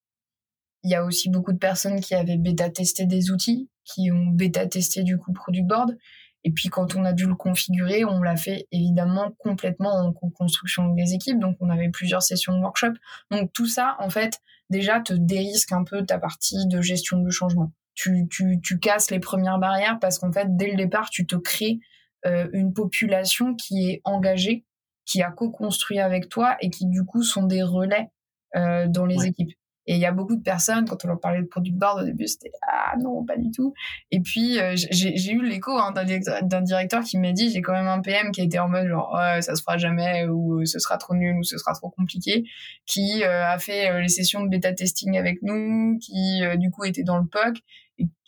Il 0.84 0.92
y 0.92 0.96
a 0.96 1.04
aussi 1.04 1.30
beaucoup 1.30 1.51
de 1.51 1.58
personnes 1.58 2.00
qui 2.00 2.16
avaient 2.16 2.38
bêta-testé 2.38 3.06
des 3.06 3.32
outils, 3.32 3.70
qui 3.84 4.12
ont 4.12 4.27
bêta-testé 4.27 5.04
du 5.04 5.18
coup 5.18 5.34
Product 5.34 5.68
Board. 5.68 5.98
Et 6.44 6.51
puis 6.51 6.70
quand 6.70 6.96
on 6.96 7.04
a 7.04 7.13
dû 7.13 7.25
le 7.25 7.36
configurer, 7.36 8.06
on 8.06 8.22
l'a 8.22 8.38
fait 8.38 8.68
évidemment 8.72 9.32
complètement 9.39 9.94
en 9.96 10.13
construction 10.13 10.94
des 10.94 11.13
équipes. 11.13 11.39
Donc 11.39 11.58
on 11.60 11.70
avait 11.70 11.89
plusieurs 11.89 12.22
sessions 12.22 12.54
de 12.56 12.62
workshop. 12.62 12.94
Donc 13.32 13.51
tout 13.54 13.66
ça, 13.66 13.98
en 14.00 14.10
fait, 14.10 14.39
déjà 14.70 15.01
te 15.01 15.13
dérisque 15.13 15.72
un 15.74 15.84
peu 15.84 16.06
ta 16.06 16.20
partie 16.20 16.68
de 16.68 16.80
gestion 16.80 17.18
du 17.18 17.32
changement. 17.32 17.74
Tu, 17.96 18.27
tu, 18.30 18.62
tu 18.62 18.80
casses 18.80 19.10
les 19.10 19.20
premières 19.20 19.58
barrières 19.58 19.98
parce 20.00 20.20
qu'en 20.20 20.32
fait, 20.32 20.56
dès 20.56 20.70
le 20.70 20.77
départ, 20.77 21.10
tu 21.10 21.25
te 21.25 21.36
crées 21.36 21.80
une 22.26 22.74
population 22.74 23.56
qui 23.56 23.90
est 23.90 24.02
engagée, 24.04 24.66
qui 25.08 25.24
a 25.24 25.32
co-construit 25.32 26.00
avec 26.00 26.30
toi 26.30 26.58
et 26.62 26.70
qui 26.70 26.86
du 26.86 27.04
coup 27.04 27.24
sont 27.24 27.44
des 27.44 27.64
relais 27.64 28.12
euh, 28.56 28.88
dans 28.88 29.06
les 29.06 29.26
équipes. 29.26 29.52
Et 29.90 29.96
il 29.96 30.00
y 30.02 30.06
a 30.06 30.12
beaucoup 30.12 30.36
de 30.36 30.44
personnes, 30.44 30.86
quand 30.86 31.06
on 31.06 31.08
leur 31.08 31.20
parlait 31.22 31.42
de 31.42 31.48
product 31.48 31.78
board 31.78 32.02
au 32.02 32.06
début, 32.06 32.28
c'était 32.28 32.52
ah 32.62 32.96
non, 33.00 33.24
pas 33.24 33.38
du 33.38 33.52
tout. 33.52 33.74
Et 34.12 34.20
puis 34.20 34.60
euh, 34.60 34.74
j'ai 34.76 35.32
eu 35.32 35.42
l'écho 35.42 35.72
hein, 35.72 35.94
d'un 35.94 36.62
directeur 36.62 37.04
qui 37.06 37.18
m'a 37.18 37.32
dit 37.32 37.50
j'ai 37.52 37.62
quand 37.62 37.72
même 37.72 37.88
un 37.88 38.02
PM 38.02 38.32
qui 38.32 38.42
était 38.42 38.60
en 38.60 38.68
mode 38.68 38.88
genre 38.88 39.14
ouais, 39.18 39.42
ça 39.42 39.56
se 39.56 39.62
fera 39.62 39.78
jamais 39.78 40.28
ou 40.28 40.66
ce 40.66 40.78
sera 40.80 40.98
trop 40.98 41.16
nul 41.16 41.38
ou 41.38 41.44
ce 41.44 41.58
sera 41.58 41.74
trop 41.74 41.90
compliqué, 41.90 42.44
qui 42.86 43.24
a 43.24 43.58
fait 43.60 44.02
les 44.02 44.10
sessions 44.10 44.44
de 44.44 44.50
bêta 44.50 44.74
testing 44.74 45.18
avec 45.18 45.42
nous, 45.42 45.98
qui 46.00 46.42
du 46.58 46.70
coup 46.70 46.84
était 46.84 47.04
dans 47.04 47.18
le 47.18 47.26
POC 47.26 47.60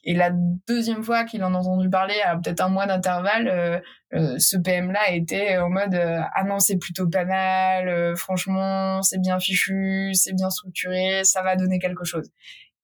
et 0.04 0.14
la 0.14 0.32
deuxième 0.68 1.04
fois 1.04 1.26
qu'il 1.26 1.44
en 1.44 1.54
a 1.54 1.58
entendu 1.58 1.90
parler, 1.90 2.16
à 2.26 2.38
peut-être 2.38 2.62
un 2.62 2.70
mois 2.70 2.86
d'intervalle, 2.86 3.48
euh, 3.48 3.80
euh, 4.14 4.40
ce 4.40 4.58
PM-là 4.58 5.12
était 5.12 5.58
en 5.58 5.70
mode 5.70 5.94
euh, 5.94 6.20
ah 6.36 6.44
non 6.44 6.60
c'est 6.60 6.78
plutôt 6.78 7.08
pas 7.08 7.26
mal, 7.26 8.16
franchement 8.16 9.02
c'est 9.02 9.20
bien 9.20 9.40
fichu, 9.40 10.12
c'est 10.14 10.34
bien 10.34 10.50
structuré, 10.50 11.24
ça 11.24 11.44
va 11.44 11.56
donner 11.56 11.80
quelque 11.80 12.06
chose. 12.06 12.30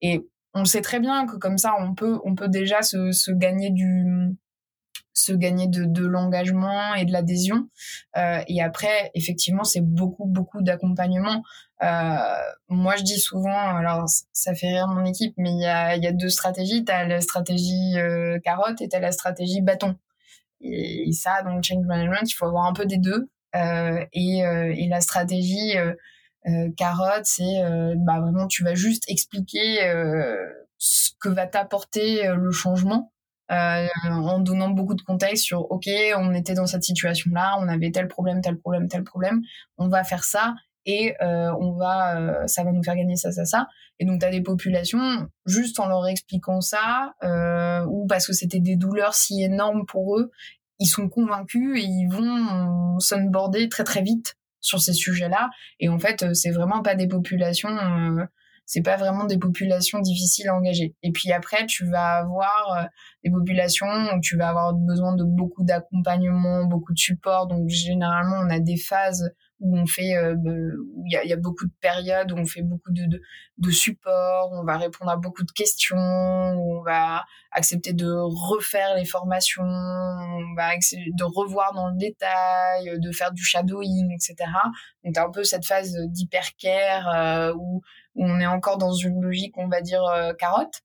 Et 0.02 0.22
on 0.54 0.66
sait 0.66 0.82
très 0.82 1.00
bien 1.00 1.26
que 1.26 1.38
comme 1.38 1.58
ça 1.58 1.74
on 1.80 1.96
peut 1.96 2.20
on 2.26 2.36
peut 2.36 2.50
déjà 2.50 2.82
se, 2.82 3.12
se 3.12 3.32
gagner 3.32 3.72
du 3.72 4.06
se 5.16 5.32
gagner 5.32 5.68
de, 5.68 5.86
de 5.86 6.06
l'engagement 6.06 6.94
et 6.94 7.06
de 7.06 7.12
l'adhésion. 7.12 7.70
Euh, 8.18 8.42
et 8.48 8.62
après, 8.62 9.12
effectivement, 9.16 9.64
c'est 9.64 9.82
beaucoup, 9.82 10.26
beaucoup 10.26 10.62
d'accompagnement. 10.62 11.42
Euh, 11.82 12.18
moi, 12.68 12.96
je 12.98 13.04
dis 13.04 13.20
souvent, 13.20 13.58
alors 13.58 14.06
ça 14.34 14.54
fait 14.54 14.68
rire 14.68 14.88
mon 14.88 15.06
équipe, 15.06 15.34
mais 15.38 15.52
il 15.52 15.62
y 15.62 15.66
a, 15.66 15.96
y 15.96 16.06
a 16.06 16.12
deux 16.12 16.30
stratégies. 16.30 16.84
Tu 16.84 16.92
as 16.92 17.08
la 17.08 17.22
stratégie 17.22 17.98
euh, 17.98 18.40
carotte 18.44 18.82
et 18.82 18.90
tu 18.90 18.96
as 18.96 19.00
la 19.00 19.14
stratégie 19.14 19.62
bâton. 19.62 19.96
Et, 20.62 21.12
ça, 21.14 21.42
dans 21.44 21.56
le 21.56 21.62
change 21.62 21.86
management, 21.86 22.30
il 22.30 22.34
faut 22.34 22.46
avoir 22.46 22.66
un 22.66 22.74
peu 22.74 22.86
des 22.86 22.98
deux. 22.98 23.30
Euh, 23.56 24.06
et, 24.12 24.46
euh, 24.46 24.74
et 24.76 24.88
la 24.88 25.00
stratégie 25.02 25.76
carotte, 26.78 27.26
c'est 27.26 27.64
bah, 27.96 28.20
vraiment, 28.20 28.48
tu 28.48 28.64
vas 28.64 28.76
juste 28.76 29.06
expliquer 29.08 29.80
ce 30.78 31.12
que 31.20 31.30
va 31.30 31.48
t'apporter 31.48 32.28
le 32.28 32.52
changement 32.52 33.12
euh, 33.52 33.88
en 34.10 34.40
donnant 34.40 34.70
beaucoup 34.70 34.96
de 34.96 35.02
contexte 35.02 35.46
sur 35.46 35.72
OK, 35.72 35.88
on 36.18 36.34
était 36.34 36.54
dans 36.54 36.66
cette 36.66 36.84
situation-là, 36.84 37.58
on 37.60 37.68
avait 37.68 37.92
tel 37.92 38.08
problème, 38.08 38.42
tel 38.42 38.58
problème, 38.58 38.88
tel 38.88 39.04
problème, 39.04 39.42
on 39.78 39.88
va 39.88 40.04
faire 40.04 40.24
ça 40.24 40.56
et 40.86 41.16
euh, 41.22 41.52
on 41.60 41.74
va, 41.74 42.18
euh, 42.18 42.48
ça 42.48 42.64
va 42.64 42.72
nous 42.72 42.84
faire 42.84 42.96
gagner 42.96 43.16
ça, 43.16 43.32
ça, 43.32 43.46
ça. 43.46 43.68
Et 44.00 44.06
donc 44.06 44.20
tu 44.20 44.26
as 44.26 44.32
des 44.32 44.42
populations 44.42 45.28
juste 45.46 45.80
en 45.80 45.88
leur 45.88 46.08
expliquant 46.08 46.62
ça 46.62 47.14
euh, 47.24 47.86
ou 47.86 48.06
parce 48.08 48.28
que 48.28 48.34
c'était 48.34 48.60
des 48.60 48.76
douleurs 48.76 49.14
si 49.14 49.44
énormes 49.44 49.86
pour 49.86 50.18
eux, 50.18 50.32
ils 50.80 50.88
sont 50.88 51.08
convaincus 51.08 51.80
et 51.80 51.86
ils 51.86 52.10
vont 52.10 53.00
s'unboarder 53.00 53.70
très 53.70 53.84
très 53.84 54.02
vite 54.02 54.36
sur 54.60 54.82
ces 54.82 54.94
sujets-là. 54.94 55.50
Et 55.80 55.90
en 55.90 56.00
fait, 56.00 56.34
c'est 56.34 56.52
vraiment 56.52 56.82
pas 56.82 56.96
des 56.96 57.08
populations 57.08 57.70
c'est 58.66 58.82
pas 58.82 58.98
vraiment 58.98 59.26
des 59.26 59.38
populations 59.38 60.00
difficiles 60.00 60.50
à 60.50 60.56
engager. 60.56 60.96
Et 61.04 61.12
puis 61.12 61.32
après, 61.32 61.66
tu 61.66 61.86
vas 61.86 62.18
avoir 62.18 62.78
euh, 62.78 62.86
des 63.24 63.32
populations 63.32 63.88
où 64.16 64.20
tu 64.22 64.38
vas 64.38 64.50
avoir 64.50 64.74
besoin 64.74 65.16
de 65.16 65.24
beaucoup 65.24 65.64
d'accompagnement, 65.64 66.66
beaucoup 66.66 66.94
de 66.94 66.98
support. 66.98 67.48
Donc 67.48 67.70
généralement, 67.70 68.38
on 68.44 68.50
a 68.50 68.60
des 68.60 68.78
phases 68.78 69.32
où 69.62 69.78
on 69.78 69.86
fait, 69.86 70.16
euh, 70.18 70.36
où 70.94 71.04
il 71.06 71.30
y 71.30 71.34
a, 71.34 71.38
beaucoup 71.38 71.66
de 71.66 71.72
périodes 71.80 72.32
où 72.32 72.36
on 72.36 72.46
fait 72.46 72.62
beaucoup 72.62 72.92
de, 72.92 73.22
de, 73.58 73.72
support, 73.72 74.52
on 74.52 74.66
va 74.66 74.78
répondre 74.78 75.10
à 75.10 75.16
beaucoup 75.16 75.44
de 75.44 75.52
questions, 75.52 75.96
où 75.96 76.80
on 76.80 76.84
va 76.84 77.24
accepter 77.52 77.94
de 77.94 78.06
refaire 78.06 78.96
les 78.96 79.06
formations, 79.06 79.64
on 79.64 80.56
va 80.58 80.72
de 80.76 81.24
revoir 81.24 81.74
dans 81.74 81.90
le 81.90 81.98
détail, 81.98 83.00
de 83.00 83.12
faire 83.12 83.32
du 83.32 83.44
shadowing, 83.44 84.14
etc. 84.14 84.36
Donc 85.04 85.16
t'as 85.16 85.26
un 85.26 85.32
peu 85.32 85.44
cette 85.44 85.66
phase 85.66 85.96
d'hypercare 86.10 87.08
euh, 87.16 87.54
où 87.58 87.82
où 88.16 88.26
on 88.26 88.40
est 88.40 88.48
encore 88.48 88.78
dans 88.78 88.94
une 88.94 89.22
logique, 89.22 89.58
on 89.58 89.68
va 89.68 89.82
dire, 89.82 90.04
euh, 90.06 90.34
carotte. 90.34 90.82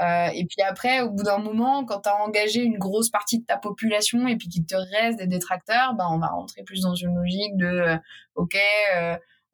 Euh, 0.00 0.28
et 0.34 0.44
puis 0.44 0.62
après, 0.66 1.00
au 1.00 1.10
bout 1.10 1.22
d'un 1.22 1.38
moment, 1.38 1.84
quand 1.84 2.00
tu 2.00 2.08
as 2.08 2.16
engagé 2.16 2.62
une 2.62 2.78
grosse 2.78 3.10
partie 3.10 3.40
de 3.40 3.44
ta 3.44 3.56
population 3.56 4.26
et 4.28 4.36
puis 4.36 4.48
qu'il 4.48 4.66
te 4.66 4.76
reste 4.76 5.18
des 5.18 5.26
détracteurs, 5.26 5.94
ben 5.94 6.06
on 6.10 6.18
va 6.18 6.28
rentrer 6.28 6.62
plus 6.62 6.82
dans 6.82 6.94
une 6.94 7.16
logique 7.16 7.56
de, 7.56 7.66
euh, 7.66 7.96
ok, 8.34 8.56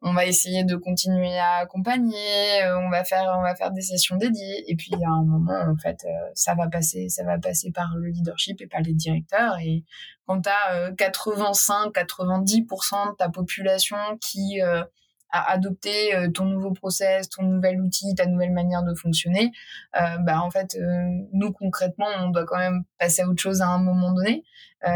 on 0.03 0.13
va 0.13 0.25
essayer 0.25 0.63
de 0.63 0.75
continuer 0.75 1.37
à 1.37 1.57
accompagner, 1.57 2.63
on 2.75 2.89
va 2.89 3.03
faire, 3.03 3.35
on 3.37 3.43
va 3.43 3.53
faire 3.55 3.69
des 3.69 3.81
sessions 3.81 4.17
dédiées. 4.17 4.63
Et 4.67 4.75
puis 4.75 4.91
à 4.95 5.09
un 5.09 5.23
moment, 5.23 5.63
en 5.71 5.77
fait, 5.77 6.07
ça 6.33 6.55
va 6.55 6.67
passer, 6.67 7.07
ça 7.07 7.23
va 7.23 7.37
passer 7.37 7.71
par 7.71 7.95
le 7.95 8.07
leadership 8.07 8.61
et 8.61 8.67
par 8.67 8.81
les 8.81 8.95
directeurs. 8.95 9.59
Et 9.63 9.83
quand 10.25 10.41
tu 10.41 10.49
as 10.49 10.89
85-90% 10.93 13.11
de 13.11 13.15
ta 13.15 13.29
population 13.29 13.97
qui 14.19 14.59
à 15.31 15.51
adopter 15.51 16.15
euh, 16.15 16.29
ton 16.29 16.45
nouveau 16.45 16.71
process, 16.71 17.29
ton 17.29 17.43
nouvel 17.43 17.81
outil, 17.81 18.13
ta 18.15 18.25
nouvelle 18.25 18.51
manière 18.51 18.83
de 18.83 18.93
fonctionner, 18.93 19.51
euh, 19.99 20.17
bah 20.19 20.41
en 20.41 20.51
fait 20.51 20.75
euh, 20.75 21.09
nous 21.33 21.51
concrètement 21.51 22.07
on 22.19 22.29
doit 22.29 22.45
quand 22.45 22.57
même 22.57 22.83
passer 22.99 23.21
à 23.21 23.27
autre 23.27 23.41
chose 23.41 23.61
à 23.61 23.67
un 23.67 23.79
moment 23.79 24.11
donné. 24.11 24.43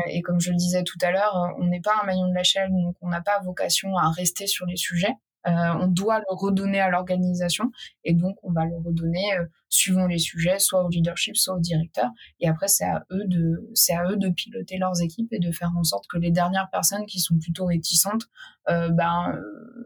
et 0.07 0.21
comme 0.21 0.41
je 0.41 0.49
le 0.49 0.57
disais 0.57 0.83
tout 0.83 0.97
à 1.01 1.11
l'heure, 1.11 1.53
on 1.59 1.65
n'est 1.65 1.81
pas 1.81 1.93
un 2.01 2.05
maillon 2.05 2.27
de 2.27 2.33
la 2.33 2.43
chaîne, 2.43 2.71
donc 2.81 2.95
on 3.01 3.09
n'a 3.09 3.21
pas 3.21 3.39
vocation 3.43 3.97
à 3.97 4.09
rester 4.09 4.47
sur 4.47 4.65
les 4.65 4.77
sujets. 4.77 5.15
Euh, 5.47 5.51
on 5.79 5.87
doit 5.87 6.19
le 6.19 6.25
redonner 6.29 6.79
à 6.79 6.89
l'organisation 6.89 7.71
et 8.03 8.13
donc 8.13 8.35
on 8.43 8.51
va 8.51 8.65
le 8.65 8.75
redonner 8.77 9.37
euh, 9.37 9.45
suivant 9.69 10.07
les 10.07 10.17
sujets, 10.17 10.57
soit 10.57 10.83
au 10.83 10.89
leadership, 10.89 11.37
soit 11.37 11.55
au 11.55 11.59
directeur. 11.59 12.09
Et 12.39 12.47
après, 12.47 12.67
c'est 12.67 12.85
à 12.85 13.05
eux 13.11 13.25
de, 13.27 13.69
c'est 13.73 13.93
à 13.93 14.09
eux 14.09 14.17
de 14.17 14.29
piloter 14.29 14.77
leurs 14.77 15.01
équipes 15.01 15.31
et 15.31 15.39
de 15.39 15.51
faire 15.51 15.71
en 15.77 15.83
sorte 15.83 16.07
que 16.07 16.17
les 16.17 16.31
dernières 16.31 16.69
personnes 16.71 17.05
qui 17.05 17.19
sont 17.19 17.37
plutôt 17.37 17.65
réticentes, 17.65 18.23
euh, 18.69 18.89
ben, 18.89 19.37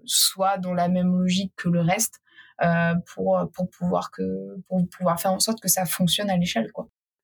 soient 0.06 0.58
dans 0.58 0.74
la 0.74 0.88
même 0.88 1.12
logique 1.18 1.54
que 1.58 1.70
le 1.70 1.82
reste. 1.82 2.22
pour 3.16 3.40
pour 3.54 3.70
pouvoir 3.70 4.12
que 4.12 4.58
pour 4.68 4.88
pouvoir 4.90 5.20
faire 5.20 5.32
en 5.32 5.40
sorte 5.40 5.60
que 5.62 5.70
ça 5.70 5.86
fonctionne 5.86 6.30
à 6.30 6.38
l'échelle. 6.38 6.70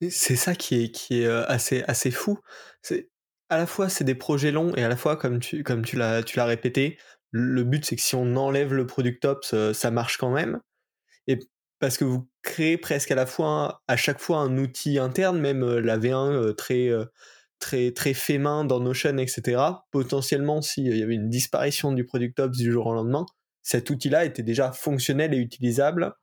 C'est 0.09 0.35
ça 0.35 0.55
qui 0.55 0.75
est 0.83 0.91
qui 0.91 1.21
est 1.21 1.27
assez 1.27 1.83
assez 1.87 2.11
fou. 2.11 2.39
C'est 2.81 3.09
à 3.49 3.57
la 3.57 3.65
fois 3.65 3.89
c'est 3.89 4.03
des 4.03 4.15
projets 4.15 4.51
longs 4.51 4.73
et 4.75 4.83
à 4.83 4.89
la 4.89 4.95
fois 4.95 5.17
comme 5.17 5.39
tu 5.39 5.63
comme 5.63 5.83
tu 5.83 5.97
l'as 5.97 6.23
tu 6.23 6.37
l'as 6.37 6.45
répété, 6.45 6.97
le 7.37 7.65
but 7.65 7.83
c'est 7.83 7.97
que 7.97 8.01
si 8.01 8.15
on 8.15 8.37
enlève 8.37 8.73
le 8.73 8.87
product 8.87 9.25
ops, 9.25 9.53
euh, 9.53 9.73
ça 9.73 9.91
marche 9.91 10.17
quand 10.17 10.31
même. 10.31 10.61
Et 11.27 11.37
parce 11.79 11.97
que 11.97 12.05
vous 12.05 12.29
créez 12.43 12.77
presque 12.77 13.11
à 13.11 13.15
la 13.15 13.25
fois, 13.25 13.83
à 13.89 13.97
chaque 13.97 14.21
fois 14.21 14.37
un 14.39 14.57
outil 14.57 14.99
interne, 14.99 15.37
même 15.39 15.61
euh, 15.61 15.81
la 15.81 15.97
V1 15.97 16.31
euh, 16.31 16.53
très 16.53 16.89
très 17.59 17.91
très 17.91 18.13
fait 18.13 18.37
main 18.37 18.63
dans 18.63 18.79
Notion, 18.79 19.17
etc. 19.17 19.61
Potentiellement, 19.91 20.61
s'il 20.61 20.95
y 20.95 21.03
avait 21.03 21.15
une 21.15 21.29
disparition 21.29 21.91
du 21.91 22.05
product 22.05 22.39
ops 22.39 22.57
du 22.57 22.71
jour 22.71 22.87
au 22.87 22.93
lendemain, 22.93 23.25
cet 23.63 23.89
outil-là 23.89 24.23
était 24.23 24.43
déjà 24.43 24.71
fonctionnel 24.71 25.33
et 25.33 25.37
utilisable 25.37 26.13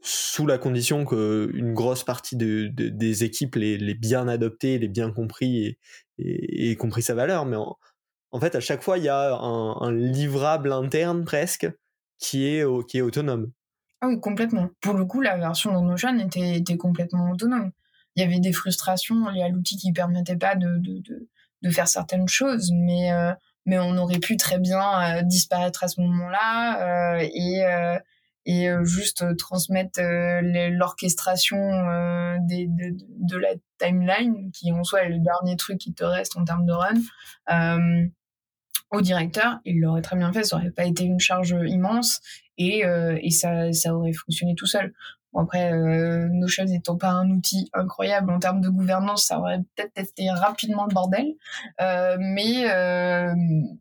sous 0.00 0.46
la 0.46 0.58
condition 0.58 1.04
qu'une 1.04 1.74
grosse 1.74 2.04
partie 2.04 2.36
des 2.36 3.24
équipes 3.24 3.54
l'ait 3.56 3.94
bien 3.94 4.26
adopté, 4.26 4.78
l'ait 4.78 4.88
bien 4.88 5.12
compris 5.12 5.66
et, 6.18 6.70
et, 6.70 6.76
compris 6.76 7.02
sa 7.02 7.14
valeur. 7.14 7.46
Mais 7.46 7.56
en 8.32 8.40
fait, 8.40 8.54
à 8.54 8.60
chaque 8.60 8.82
fois, 8.82 8.98
il 8.98 9.04
y 9.04 9.08
a 9.08 9.34
un, 9.34 9.92
livrable 9.92 10.72
interne 10.72 11.24
presque 11.24 11.70
qui 12.18 12.46
est, 12.46 12.64
qui 12.88 12.98
est 12.98 13.02
autonome. 13.02 13.52
Ah 14.00 14.08
oui, 14.08 14.18
complètement. 14.18 14.68
Pour 14.80 14.94
le 14.94 15.04
coup, 15.04 15.20
la 15.20 15.36
version 15.36 15.70
de 15.80 16.24
était 16.24 16.76
complètement 16.76 17.30
autonome. 17.30 17.70
Il 18.16 18.22
y 18.22 18.26
avait 18.26 18.40
des 18.40 18.52
frustrations 18.52 19.28
liées 19.28 19.44
à 19.44 19.48
l'outil 19.48 19.76
qui 19.76 19.90
ne 19.90 19.94
permettait 19.94 20.36
pas 20.36 20.56
de, 20.56 20.78
de, 20.78 21.28
de, 21.62 21.70
faire 21.70 21.86
certaines 21.86 22.26
choses, 22.26 22.72
mais, 22.74 23.12
euh, 23.12 23.32
mais 23.64 23.78
on 23.78 23.96
aurait 23.96 24.18
pu 24.18 24.36
très 24.36 24.58
bien 24.58 25.18
euh, 25.18 25.22
disparaître 25.22 25.84
à 25.84 25.88
ce 25.88 26.00
moment-là 26.00 27.16
euh, 27.16 27.28
et, 27.32 27.62
et 28.44 28.68
juste 28.82 29.36
transmettre 29.36 30.00
l'orchestration 30.02 31.58
de, 31.58 32.66
de, 32.68 33.36
la 33.36 33.50
timeline, 33.78 34.50
qui 34.50 34.72
en 34.72 34.82
soi 34.82 35.04
est 35.04 35.10
le 35.10 35.20
dernier 35.20 35.56
truc 35.56 35.78
qui 35.78 35.94
te 35.94 36.02
reste 36.02 36.36
en 36.36 36.44
termes 36.44 36.66
de 36.66 36.72
run 36.72 38.08
au 38.92 39.00
directeur, 39.00 39.58
il 39.64 39.80
l'aurait 39.80 40.02
très 40.02 40.16
bien 40.16 40.32
fait, 40.32 40.44
ça 40.44 40.56
aurait 40.56 40.70
pas 40.70 40.84
été 40.84 41.04
une 41.04 41.18
charge 41.18 41.56
immense 41.66 42.20
et, 42.58 42.84
euh, 42.84 43.18
et 43.22 43.30
ça, 43.30 43.72
ça 43.72 43.96
aurait 43.96 44.12
fonctionné 44.12 44.54
tout 44.54 44.66
seul. 44.66 44.92
Bon, 45.32 45.40
après, 45.40 45.72
euh, 45.72 46.28
Notion 46.30 46.64
n'étant 46.64 46.98
pas 46.98 47.10
un 47.10 47.30
outil 47.30 47.70
incroyable 47.72 48.30
en 48.30 48.38
termes 48.38 48.60
de 48.60 48.68
gouvernance, 48.68 49.26
ça 49.26 49.38
aurait 49.38 49.60
peut-être 49.76 49.96
été 49.96 50.30
rapidement 50.30 50.84
le 50.86 50.92
bordel. 50.92 51.32
Euh, 51.80 52.18
mais, 52.20 52.70
euh, 52.70 53.34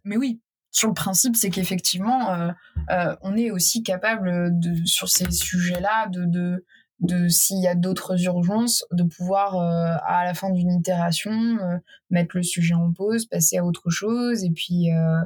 mais 0.06 0.16
oui, 0.16 0.40
sur 0.72 0.88
le 0.88 0.94
principe, 0.94 1.36
c'est 1.36 1.50
qu'effectivement, 1.50 2.34
euh, 2.34 2.52
euh, 2.90 3.16
on 3.22 3.36
est 3.36 3.52
aussi 3.52 3.84
capable 3.84 4.58
de, 4.58 4.86
sur 4.86 5.10
ces 5.10 5.30
sujets-là 5.30 6.08
de, 6.08 6.24
de, 6.26 6.66
de 7.02 7.28
s'il 7.30 7.60
y 7.60 7.68
a 7.68 7.76
d'autres 7.76 8.24
urgences, 8.26 8.86
de 8.92 9.04
pouvoir 9.04 9.58
euh, 9.58 9.98
à 10.06 10.24
la 10.24 10.34
fin 10.34 10.52
d'une 10.52 10.72
itération 10.72 11.32
euh, 11.32 11.78
mettre 12.12 12.38
le 12.38 12.44
sujet 12.44 12.76
en 12.76 12.94
pause, 12.94 13.26
passer 13.26 13.58
à 13.58 13.66
autre 13.66 13.90
chose 13.90 14.44
et 14.44 14.52
puis 14.52 14.92
euh, 14.92 15.22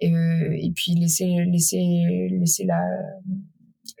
et, 0.00 0.08
et, 0.10 0.72
puis 0.72 0.92
laisser 0.94 1.46
laisser 1.46 2.28
laisser 2.30 2.64
la 2.64 2.82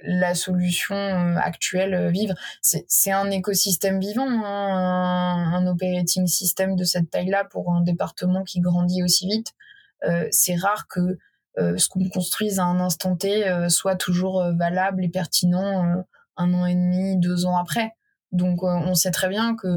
la 0.02 0.34
solution 0.34 0.96
actuelle 1.38 2.10
vivre. 2.10 2.34
C'est 2.60 3.12
un 3.12 3.30
écosystème 3.30 4.00
vivant, 4.00 4.28
hein, 4.28 5.52
un, 5.54 5.54
un, 5.54 5.66
operating 5.68 6.26
system 6.26 6.76
de 6.76 6.84
cette 6.84 7.08
taille-là 7.08 7.44
pour 7.44 7.72
un 7.72 7.82
département 7.82 8.42
qui 8.42 8.60
grandit 8.60 9.02
aussi 9.02 9.26
vite. 9.28 9.54
c'est 10.32 10.56
rare 10.56 10.86
que 10.88 11.18
ce 11.56 11.88
qu'on 11.88 12.06
construise 12.10 12.58
à 12.58 12.64
un 12.64 12.80
instant 12.80 13.16
T 13.16 13.44
soit 13.70 13.96
toujours 13.96 14.44
valable 14.54 15.04
et 15.04 15.08
pertinent 15.08 16.04
un 16.36 16.52
an 16.54 16.66
et 16.66 16.74
demi, 16.74 17.18
deux 17.18 17.46
ans 17.46 17.56
après. 17.56 17.92
Donc 18.32 18.62
euh, 18.62 18.66
on 18.66 18.94
sait 18.94 19.10
très 19.10 19.28
bien 19.28 19.56
que 19.56 19.68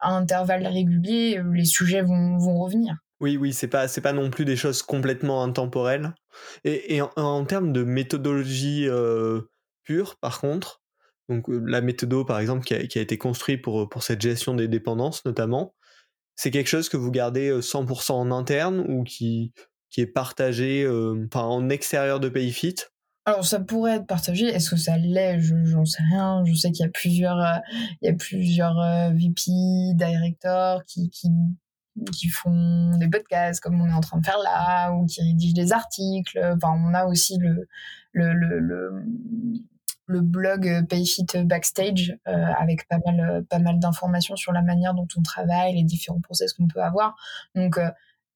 à 0.00 0.12
intervalles 0.12 0.66
réguliers, 0.66 1.38
euh, 1.38 1.52
les 1.52 1.64
sujets 1.64 2.02
vont, 2.02 2.36
vont 2.38 2.58
revenir. 2.58 2.96
Oui, 3.20 3.36
oui, 3.36 3.52
c'est 3.52 3.68
pas, 3.68 3.88
c'est 3.88 4.00
pas 4.00 4.12
non 4.12 4.30
plus 4.30 4.44
des 4.44 4.56
choses 4.56 4.82
complètement 4.82 5.42
intemporelles. 5.42 6.12
Et, 6.64 7.00
en, 7.00 7.44
termes 7.44 7.72
de 7.72 7.84
méthodologie 7.84 8.86
euh, 8.88 9.42
pure, 9.84 10.16
par 10.16 10.40
contre, 10.40 10.82
donc 11.28 11.46
la 11.48 11.80
méthode 11.80 12.26
par 12.26 12.38
exemple 12.38 12.64
qui 12.66 12.74
a, 12.74 12.86
qui 12.86 12.98
a, 12.98 13.02
été 13.02 13.16
construite 13.16 13.62
pour, 13.62 13.88
pour 13.88 14.02
cette 14.02 14.20
gestion 14.20 14.54
des 14.54 14.68
dépendances 14.68 15.24
notamment, 15.24 15.74
c'est 16.34 16.50
quelque 16.50 16.66
chose 16.66 16.88
que 16.88 16.96
vous 16.98 17.12
gardez 17.12 17.50
100% 17.60 18.12
en 18.12 18.30
interne 18.30 18.80
ou 18.88 19.04
qui, 19.04 19.54
qui 19.88 20.00
est 20.00 20.06
partagé 20.06 20.86
en 21.34 21.68
extérieur 21.70 22.20
de 22.20 22.28
PayFit? 22.28 22.74
Alors 23.26 23.44
ça 23.44 23.60
pourrait 23.60 23.96
être 23.96 24.06
partagé. 24.06 24.46
Est-ce 24.46 24.70
que 24.70 24.76
ça 24.76 24.98
l'est? 24.98 25.40
J'en 25.40 25.84
sais 25.84 26.02
rien. 26.02 26.44
Je 26.44 26.54
sais 26.54 26.70
qu'il 26.72 26.84
y 26.84 26.88
a 26.88 26.92
plusieurs, 26.92 27.40
euh, 27.40 27.58
il 28.02 28.06
y 28.06 28.10
a 28.10 28.14
plusieurs 28.14 28.78
euh, 28.78 29.10
VP, 29.10 29.94
directors 29.94 30.84
qui, 30.84 31.10
qui 31.10 31.30
qui 32.12 32.28
font 32.28 32.96
des 32.98 33.08
podcasts 33.08 33.60
comme 33.62 33.80
on 33.80 33.88
est 33.88 33.92
en 33.92 34.00
train 34.00 34.18
de 34.18 34.26
faire 34.26 34.38
là 34.42 34.90
ou 34.92 35.06
qui 35.06 35.22
rédigent 35.22 35.54
des 35.54 35.72
articles. 35.72 36.38
Enfin, 36.56 36.74
on 36.76 36.92
a 36.92 37.06
aussi 37.06 37.38
le 37.38 37.68
le 38.12 38.32
le, 38.34 38.58
le, 38.58 39.04
le 40.06 40.20
blog 40.20 40.86
Payfit 40.88 41.26
Backstage 41.44 42.18
euh, 42.28 42.52
avec 42.58 42.88
pas 42.88 42.98
mal 43.06 43.44
pas 43.48 43.60
mal 43.60 43.78
d'informations 43.78 44.36
sur 44.36 44.52
la 44.52 44.62
manière 44.62 44.92
dont 44.94 45.06
on 45.16 45.22
travaille, 45.22 45.76
les 45.76 45.84
différents 45.84 46.20
process 46.20 46.52
qu'on 46.52 46.66
peut 46.66 46.82
avoir. 46.82 47.16
Donc 47.54 47.78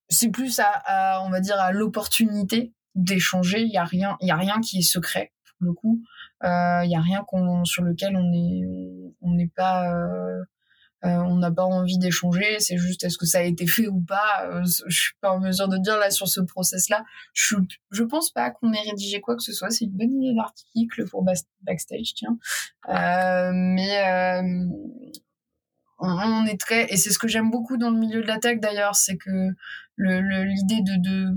c'est 0.09 0.31
plus 0.31 0.61
à, 0.61 0.71
à, 0.87 1.23
on 1.27 1.31
va 1.31 1.41
dire 1.41 1.61
à 1.61 1.73
l'opportunité 1.73 2.73
d'échanger. 2.99 3.61
Il 3.63 3.73
y 3.73 3.79
a 3.79 3.85
rien, 3.85 4.17
il 4.21 4.29
y 4.29 4.31
a 4.31 4.37
rien 4.37 4.61
qui 4.61 4.79
est 4.79 4.83
secret 4.83 5.33
pour 5.59 5.67
le 5.67 5.73
coup. 5.73 6.03
Euh, 6.45 6.83
il 6.85 6.91
y 6.91 6.97
a 6.97 7.01
rien 7.01 7.25
qu'on 7.27 7.65
sur 7.65 7.83
lequel 7.83 8.17
on 8.17 8.33
est, 8.33 9.15
on 9.21 9.35
n'est 9.35 9.49
pas, 9.49 9.93
euh, 9.93 10.43
euh, 11.05 11.17
on 11.17 11.37
n'a 11.37 11.51
pas 11.51 11.65
envie 11.65 11.99
d'échanger. 11.99 12.61
C'est 12.61 12.77
juste 12.77 13.05
est-ce 13.05 13.19
que 13.19 13.27
ça 13.27 13.39
a 13.39 13.43
été 13.43 13.67
fait 13.67 13.89
ou 13.89 14.01
pas? 14.01 14.47
Euh, 14.47 14.63
je 14.87 15.01
suis 15.01 15.15
pas 15.21 15.33
en 15.33 15.41
mesure 15.41 15.69
de 15.69 15.79
dire 15.79 15.99
là 15.99 16.11
sur 16.11 16.29
ce 16.29 16.41
process-là. 16.41 17.05
Je 17.33 17.57
je 17.91 18.03
pense 18.05 18.31
pas 18.31 18.51
qu'on 18.51 18.73
ait 18.73 18.81
rédigé 18.81 19.21
quoi 19.21 19.37
que 19.37 19.43
ce 19.43 19.53
soit. 19.53 19.71
C'est 19.71 19.87
une 19.87 19.97
bonne 19.97 20.23
idée 20.23 20.35
d'article 20.35 21.09
pour 21.09 21.25
backstage, 21.63 22.15
tiens. 22.15 22.39
Mais 22.87 24.43
on 26.01 26.47
est 26.47 26.61
très 26.61 26.93
et 26.93 26.97
c'est 26.97 27.11
ce 27.11 27.19
que 27.19 27.27
j'aime 27.27 27.51
beaucoup 27.51 27.77
dans 27.77 27.91
le 27.91 27.99
milieu 27.99 28.23
de 28.23 28.27
la 28.29 28.39
tech 28.39 28.61
d'ailleurs, 28.61 28.95
c'est 28.95 29.17
que 29.17 29.51
l'idée 29.99 30.83
de 30.83 31.37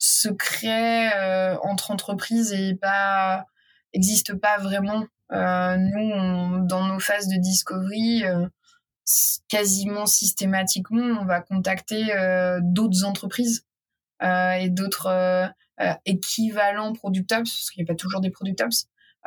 secret 0.00 1.12
euh, 1.14 1.56
entre 1.62 1.92
entreprises 1.92 2.52
et 2.52 2.74
pas 2.74 3.44
existe 3.92 4.34
pas 4.34 4.58
vraiment. 4.58 5.06
Euh, 5.30 5.76
nous, 5.76 6.66
dans 6.66 6.86
nos 6.86 6.98
phases 6.98 7.28
de 7.28 7.36
discovery, 7.36 8.24
euh, 8.24 8.48
quasiment 9.48 10.06
systématiquement, 10.06 11.20
on 11.20 11.24
va 11.24 11.40
contacter 11.40 12.06
d'autres 12.62 13.04
entreprises 13.04 13.66
et 14.22 14.68
d'autres 14.70 15.52
équivalents 16.04 16.92
product 16.92 17.32
ops, 17.32 17.50
parce 17.50 17.70
qu'il 17.70 17.82
n'y 17.82 17.90
a 17.90 17.92
pas 17.92 17.96
toujours 17.96 18.20
des 18.20 18.30
product 18.30 18.60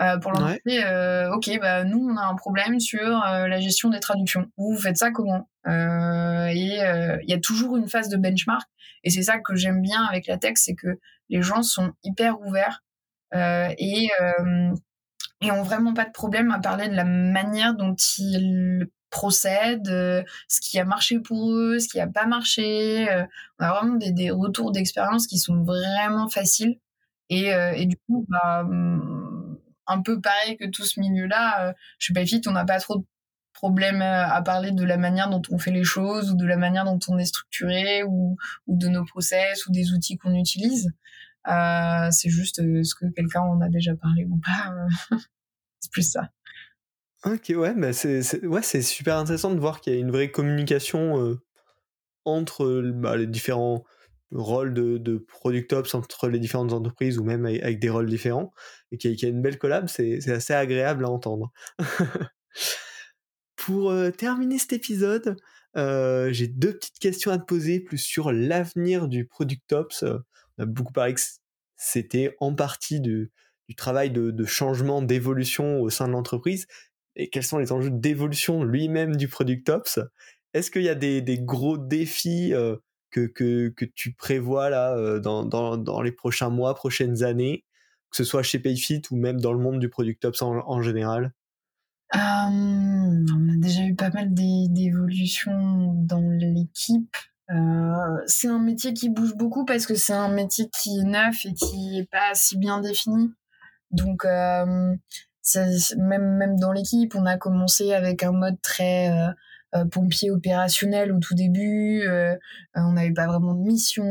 euh, 0.02 0.18
pour 0.18 0.32
leur 0.32 0.58
euh, 0.68 1.30
ok, 1.34 1.60
bah 1.62 1.84
nous 1.84 2.00
on 2.00 2.18
a 2.18 2.24
un 2.24 2.34
problème 2.34 2.80
sur 2.80 3.24
euh, 3.26 3.48
la 3.48 3.60
gestion 3.60 3.90
des 3.90 4.00
traductions. 4.00 4.48
Vous, 4.58 4.76
faites 4.76 4.98
ça 4.98 5.12
comment? 5.12 5.48
Et 5.68 6.80
il 7.22 7.30
y 7.30 7.34
a 7.34 7.40
toujours 7.40 7.78
une 7.78 7.88
phase 7.88 8.10
de 8.10 8.18
benchmark. 8.18 8.68
Et 9.04 9.10
c'est 9.10 9.22
ça 9.22 9.40
que 9.40 9.56
j'aime 9.56 9.82
bien 9.82 10.04
avec 10.04 10.28
la 10.28 10.38
tech, 10.38 10.54
c'est 10.56 10.76
que 10.76 11.00
les 11.30 11.42
gens 11.42 11.62
sont 11.62 11.92
hyper 12.04 12.42
ouverts 12.42 12.84
et 13.34 14.10
et 15.42 15.52
ont 15.52 15.64
vraiment 15.64 15.94
pas 15.94 16.06
de 16.06 16.12
problème 16.12 16.52
à 16.52 16.60
parler 16.60 16.88
de 16.88 16.96
la 16.96 17.06
manière 17.06 17.76
dont 17.76 17.96
ils 18.18 18.88
procèdent, 19.10 20.26
ce 20.48 20.62
qui 20.62 20.80
a 20.80 20.86
marché 20.86 21.20
pour 21.20 21.52
eux, 21.52 21.78
ce 21.78 21.88
qui 21.88 22.00
a 22.00 22.08
pas 22.08 22.26
marché. 22.26 23.08
on 23.60 23.64
a 23.64 23.74
vraiment 23.74 23.96
des, 23.96 24.12
des 24.12 24.32
retours 24.32 24.72
d'expérience 24.72 25.28
qui 25.28 25.38
sont 25.38 25.64
vraiment 25.64 26.30
faciles. 26.30 26.80
Et, 27.30 27.50
et 27.76 27.86
du 27.86 27.98
coup, 27.98 28.26
bah, 28.28 28.62
hum, 28.62 29.43
un 29.88 30.02
peu 30.02 30.22
pareil 30.22 30.58
que 30.58 30.66
tout 30.66 30.86
ce 30.86 31.00
milieu-là. 31.00 31.70
Euh, 31.70 31.74
je 32.00 32.06
suis 32.06 32.13
pas 32.13 32.25
fit, 32.25 32.42
on 32.48 32.52
n'a 32.52 32.66
pas 32.66 32.80
trop 32.80 32.98
de 32.98 33.06
problèmes 33.54 34.02
euh, 34.02 34.28
à 34.28 34.42
parler 34.42 34.72
de 34.72 34.84
la 34.84 34.98
manière 34.98 35.30
dont 35.30 35.42
on 35.52 35.58
fait 35.58 35.72
les 35.72 35.84
choses 35.84 36.32
ou 36.32 36.36
de 36.36 36.46
la 36.46 36.58
manière 36.58 36.86
dont 36.86 37.00
on 37.08 37.18
est 37.18 37.25
structuré 37.25 38.04
ou, 38.04 38.38
ou 38.68 38.78
de 38.78 38.88
nos 38.88 39.06
process 39.06 39.66
ou 39.68 39.72
des 39.72 39.92
outils 39.92 40.18
qu'on 40.18 40.36
utilise. 40.36 40.92
Euh, 41.48 42.10
c'est 42.12 42.30
juste 42.30 42.58
ce 42.58 42.96
que 42.96 43.06
quelqu'un 43.13 43.42
en 43.42 43.62
a 43.62 43.70
déjà 43.70 43.96
parlé 43.96 44.25
ou 44.25 44.38
pas. 44.38 44.74
c'est 45.80 45.92
plus 45.92 46.10
ça. 46.10 46.30
Ok, 47.25 47.54
ouais, 47.56 47.74
bah 47.74 47.94
c'est 47.94 48.46
ouais, 48.46 48.62
super 48.62 49.18
intéressant 49.18 49.52
de 49.52 49.60
voir 49.60 49.80
qu'il 49.80 49.94
y 49.94 49.96
a 49.96 50.00
une 50.00 50.12
vraie 50.12 50.30
communication 50.30 51.38
entre 52.25 52.82
bah, 52.94 53.16
les 53.16 53.28
différents 53.28 53.86
rôle 54.34 54.74
de, 54.74 54.98
de 54.98 55.18
product 55.18 55.74
ops 55.74 55.96
entre 55.96 56.28
les 56.28 56.40
différentes 56.40 56.74
entreprises 56.74 57.18
ou 57.18 57.24
même 57.24 57.46
avec, 57.46 57.80
des 57.80 57.90
rôles 57.90 58.10
différents 58.10 58.54
et 58.92 58.98
qu'il 58.98 59.13
y, 59.13 59.25
a 59.25 59.30
une 59.30 59.42
belle 59.42 59.58
collab, 59.58 59.88
c'est 59.88 60.28
assez 60.30 60.54
agréable 60.54 61.06
à 61.06 61.10
entendre. 61.10 61.52
Pour 63.56 63.92
euh, 63.92 64.12
terminer 64.12 64.58
cet 64.60 64.74
épisode, 64.74 65.38
euh, 65.78 66.32
j'ai 66.32 66.48
deux 66.48 66.74
petites 66.74 67.00
questions 67.00 67.31
à 67.31 67.38
te 67.38 67.46
poser 67.46 67.79
plus 67.79 67.98
sur 67.98 68.31
l'avenir 68.31 69.07
du 69.07 69.25
product 69.25 69.72
ops. 69.74 70.03
on 70.03 70.64
a 70.64 70.66
beaucoup 70.66 70.94
parlé 70.94 71.14
que 71.14 71.22
c'était 71.77 72.36
en 72.40 72.53
partie 72.53 73.01
du, 73.01 73.31
travail 73.77 74.12
de, 74.12 74.46
changement, 74.46 75.01
d'évolution 75.01 75.81
au 75.81 75.90
sein 75.90 76.07
de 76.07 76.14
l'entreprise. 76.14 76.68
Et 77.16 77.29
quels 77.29 77.44
sont 77.44 77.57
les 77.57 77.72
enjeux 77.72 77.92
d'évolution 77.92 78.64
lui-même 78.64 79.16
du 79.16 79.27
product 79.27 79.70
ops 79.70 80.00
Est-ce 80.53 80.70
qu'il 80.72 80.84
y 80.84 80.90
a 80.90 80.96
des, 80.96 81.22
des, 81.22 81.40
gros 81.40 81.77
défis 81.77 82.53
euh, 82.53 82.77
que, 83.20 83.70
que, 83.70 83.86
tu 83.86 84.14
prévois 84.14 84.70
là 84.70 84.96
euh, 84.96 85.20
dans, 85.20 85.46
dans, 85.46 85.78
dans, 85.78 86.02
les 86.02 86.12
prochains 86.12 86.50
mois, 86.50 86.76
prochaines 86.76 87.24
années, 87.24 87.66
que 88.10 88.18
ce 88.18 88.24
soit 88.24 88.44
chez 88.44 88.60
Payfit 88.60 89.02
ou 89.12 89.16
même 89.16 89.40
dans 89.40 89.54
le 89.54 89.60
monde 89.60 89.80
du 89.80 89.90
Product 89.90 90.26
Ops 90.26 90.42
en, 90.42 90.82
général? 90.82 91.34
On 92.14 92.20
a 92.20 93.58
déjà 93.58 93.86
eu 93.86 93.96
pas 93.96 94.10
mal 94.10 94.34
d'évolutions 94.34 95.94
dans 95.96 96.30
l'équipe. 96.30 97.16
Euh, 97.50 98.18
c'est 98.28 98.48
un 98.48 98.60
métier 98.60 98.94
qui 98.94 99.10
bouge 99.10 99.36
beaucoup 99.36 99.66
parce 99.66 99.86
que 99.86 99.96
c'est 99.96 100.14
un 100.14 100.30
métier 100.30 100.70
qui 100.70 101.00
est 101.00 101.04
neuf 101.04 101.46
et 101.46 101.54
qui 101.54 102.00
est 102.00 102.10
pas 102.10 102.34
si 102.34 102.58
bien 102.58 102.82
défini. 102.82 103.32
Donc 103.92 104.26
même 104.26 106.38
même 106.38 106.60
dans 106.60 106.72
l'équipe, 106.72 107.16
on 107.16 107.26
a 107.26 107.38
commencé 107.38 107.94
avec 107.94 108.24
un 108.24 108.32
mode 108.32 108.62
très 108.62 109.12
euh, 109.12 109.32
pompier 109.92 110.31
opérationnel 110.31 111.12
au 111.12 111.20
tout 111.20 111.33
début. 111.33 112.01
Euh, 112.01 112.33
euh, 112.33 112.38
on 112.75 112.94
n'avait 112.94 113.14
pas 113.14 113.27
vraiment 113.27 113.53
de 113.53 113.62
mission 113.62 114.03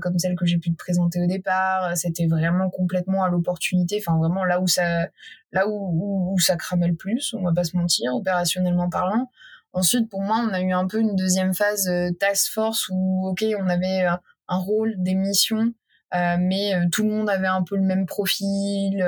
comme 0.00 0.18
celle 0.18 0.36
que 0.36 0.46
j'ai 0.46 0.58
pu 0.58 0.70
te 0.70 0.76
présenter 0.76 1.20
au 1.22 1.26
départ. 1.26 1.96
C'était 1.96 2.26
vraiment 2.26 2.70
complètement 2.70 3.24
à 3.24 3.28
l'opportunité. 3.28 4.00
Enfin, 4.00 4.18
vraiment 4.18 4.44
là 4.44 4.60
où 4.60 4.66
ça, 4.66 5.08
là 5.52 5.68
où, 5.68 6.32
où, 6.32 6.38
ça 6.38 6.56
cramait 6.56 6.88
le 6.88 6.94
plus. 6.94 7.34
On 7.34 7.42
va 7.42 7.52
pas 7.52 7.64
se 7.64 7.76
mentir, 7.76 8.14
opérationnellement 8.14 8.88
parlant. 8.88 9.30
Ensuite, 9.72 10.08
pour 10.08 10.22
moi, 10.22 10.44
on 10.48 10.52
a 10.52 10.60
eu 10.60 10.72
un 10.72 10.86
peu 10.86 11.00
une 11.00 11.14
deuxième 11.14 11.54
phase 11.54 11.90
task 12.18 12.52
force 12.52 12.88
où, 12.90 13.28
ok, 13.28 13.44
on 13.58 13.68
avait 13.68 14.04
un, 14.48 14.58
rôle, 14.58 14.94
des 14.98 15.14
missions, 15.14 15.72
mais 16.12 16.72
tout 16.90 17.04
le 17.04 17.10
monde 17.10 17.30
avait 17.30 17.46
un 17.46 17.62
peu 17.62 17.76
le 17.76 17.82
même 17.82 18.06
profil 18.06 19.04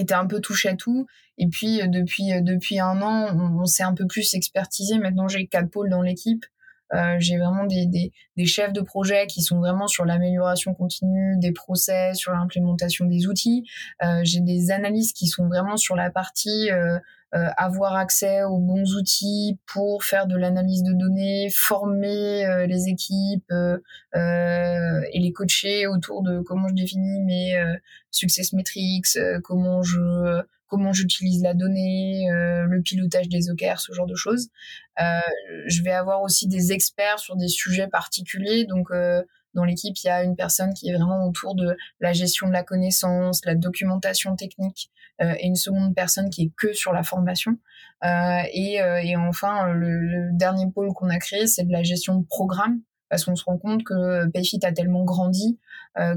était 0.00 0.14
un 0.14 0.26
peu 0.26 0.40
touché 0.40 0.68
à 0.68 0.76
tout. 0.76 1.06
Et 1.38 1.48
puis 1.48 1.80
euh, 1.80 1.86
depuis 1.86 2.32
euh, 2.32 2.40
depuis 2.40 2.78
un 2.80 3.02
an, 3.02 3.36
on, 3.36 3.64
s'est 3.66 3.82
un 3.82 3.94
peu 3.94 4.06
plus 4.06 4.34
expertisé. 4.34 4.98
Maintenant, 4.98 5.28
j'ai 5.28 5.46
quatre 5.46 5.70
pôles 5.70 5.90
dans 5.90 6.02
l'équipe. 6.02 6.44
Euh, 6.94 7.16
j'ai 7.18 7.36
vraiment 7.36 7.64
des, 7.64 7.86
des, 7.86 8.12
des, 8.36 8.46
chefs 8.46 8.72
de 8.72 8.80
projet 8.80 9.26
qui 9.26 9.42
sont 9.42 9.58
vraiment 9.58 9.88
sur 9.88 10.04
l'amélioration 10.04 10.74
continue 10.74 11.36
des 11.38 11.52
process, 11.52 12.18
sur 12.18 12.32
l'implémentation 12.32 13.06
des 13.06 13.26
outils. 13.26 13.64
Euh, 14.02 14.20
j'ai 14.22 14.40
des 14.40 14.70
analystes 14.70 15.16
qui 15.16 15.26
sont 15.26 15.46
vraiment 15.48 15.76
sur 15.76 15.96
la 15.96 16.10
partie 16.10 16.70
euh, 16.70 16.98
euh, 17.34 17.48
avoir 17.56 17.96
accès 17.96 18.44
aux 18.44 18.58
bons 18.58 18.94
outils 18.94 19.58
pour 19.66 20.04
faire 20.04 20.28
de 20.28 20.36
l'analyse 20.36 20.84
de 20.84 20.92
données, 20.92 21.48
former 21.52 22.46
euh, 22.46 22.66
les 22.66 22.88
équipes 22.88 23.50
euh, 23.50 23.80
et 24.14 25.18
les 25.18 25.32
coacher 25.32 25.88
autour 25.88 26.22
de 26.22 26.40
comment 26.40 26.68
je 26.68 26.74
définis 26.74 27.20
mes 27.24 27.60
success 28.12 28.52
metrics, 28.52 29.18
comment 29.42 29.82
je 29.82 30.40
comment 30.66 30.92
j'utilise 30.92 31.42
la 31.42 31.54
donnée, 31.54 32.26
le 32.30 32.80
pilotage 32.82 33.28
des 33.28 33.50
OKR, 33.50 33.78
ce 33.78 33.92
genre 33.92 34.06
de 34.06 34.14
choses. 34.14 34.48
je 34.98 35.82
vais 35.82 35.92
avoir 35.92 36.22
aussi 36.22 36.48
des 36.48 36.72
experts 36.72 37.18
sur 37.18 37.36
des 37.36 37.48
sujets 37.48 37.88
particuliers, 37.88 38.64
donc 38.64 38.90
dans 39.56 39.64
l'équipe, 39.64 39.96
il 40.04 40.06
y 40.06 40.10
a 40.10 40.22
une 40.22 40.36
personne 40.36 40.74
qui 40.74 40.90
est 40.90 40.94
vraiment 40.94 41.26
autour 41.26 41.54
de 41.54 41.76
la 42.00 42.12
gestion 42.12 42.46
de 42.46 42.52
la 42.52 42.62
connaissance, 42.62 43.40
la 43.44 43.54
documentation 43.54 44.36
technique, 44.36 44.90
euh, 45.22 45.34
et 45.40 45.46
une 45.46 45.56
seconde 45.56 45.94
personne 45.94 46.28
qui 46.28 46.42
est 46.42 46.52
que 46.56 46.74
sur 46.74 46.92
la 46.92 47.02
formation. 47.02 47.56
Euh, 48.04 48.42
et, 48.52 48.82
euh, 48.82 49.00
et, 49.02 49.16
enfin, 49.16 49.72
le, 49.72 50.30
dernier 50.34 50.70
pôle 50.70 50.92
qu'on 50.92 51.08
a 51.08 51.18
créé, 51.18 51.46
c'est 51.46 51.64
de 51.64 51.72
la 51.72 51.82
gestion 51.82 52.16
de 52.16 52.26
programme 52.26 52.82
parce 53.08 53.24
qu'on 53.24 53.36
se 53.36 53.44
rend 53.44 53.56
compte 53.56 53.84
que 53.84 54.28
Payfit 54.30 54.58
a 54.64 54.72
tellement 54.72 55.04
grandi 55.04 55.58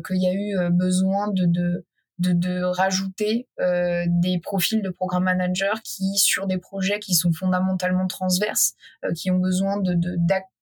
qu'il 0.06 0.18
y 0.18 0.28
a 0.28 0.34
eu 0.34 0.72
besoin 0.72 1.30
de, 1.32 1.46
de 1.46 1.86
de, 2.20 2.34
de, 2.34 2.64
rajouter 2.64 3.48
euh, 3.60 4.04
des 4.08 4.40
profils 4.40 4.82
de 4.82 4.90
programme 4.90 5.24
manager 5.24 5.82
qui, 5.84 6.18
sur 6.18 6.48
des 6.48 6.58
projets 6.58 7.00
qui 7.00 7.16
sont 7.16 7.32
fondamentalement 7.32 8.08
transverses, 8.08 8.74
euh, 9.06 9.14
qui 9.14 9.32
ont 9.32 9.40
besoin 9.40 9.78
de, 9.78 9.96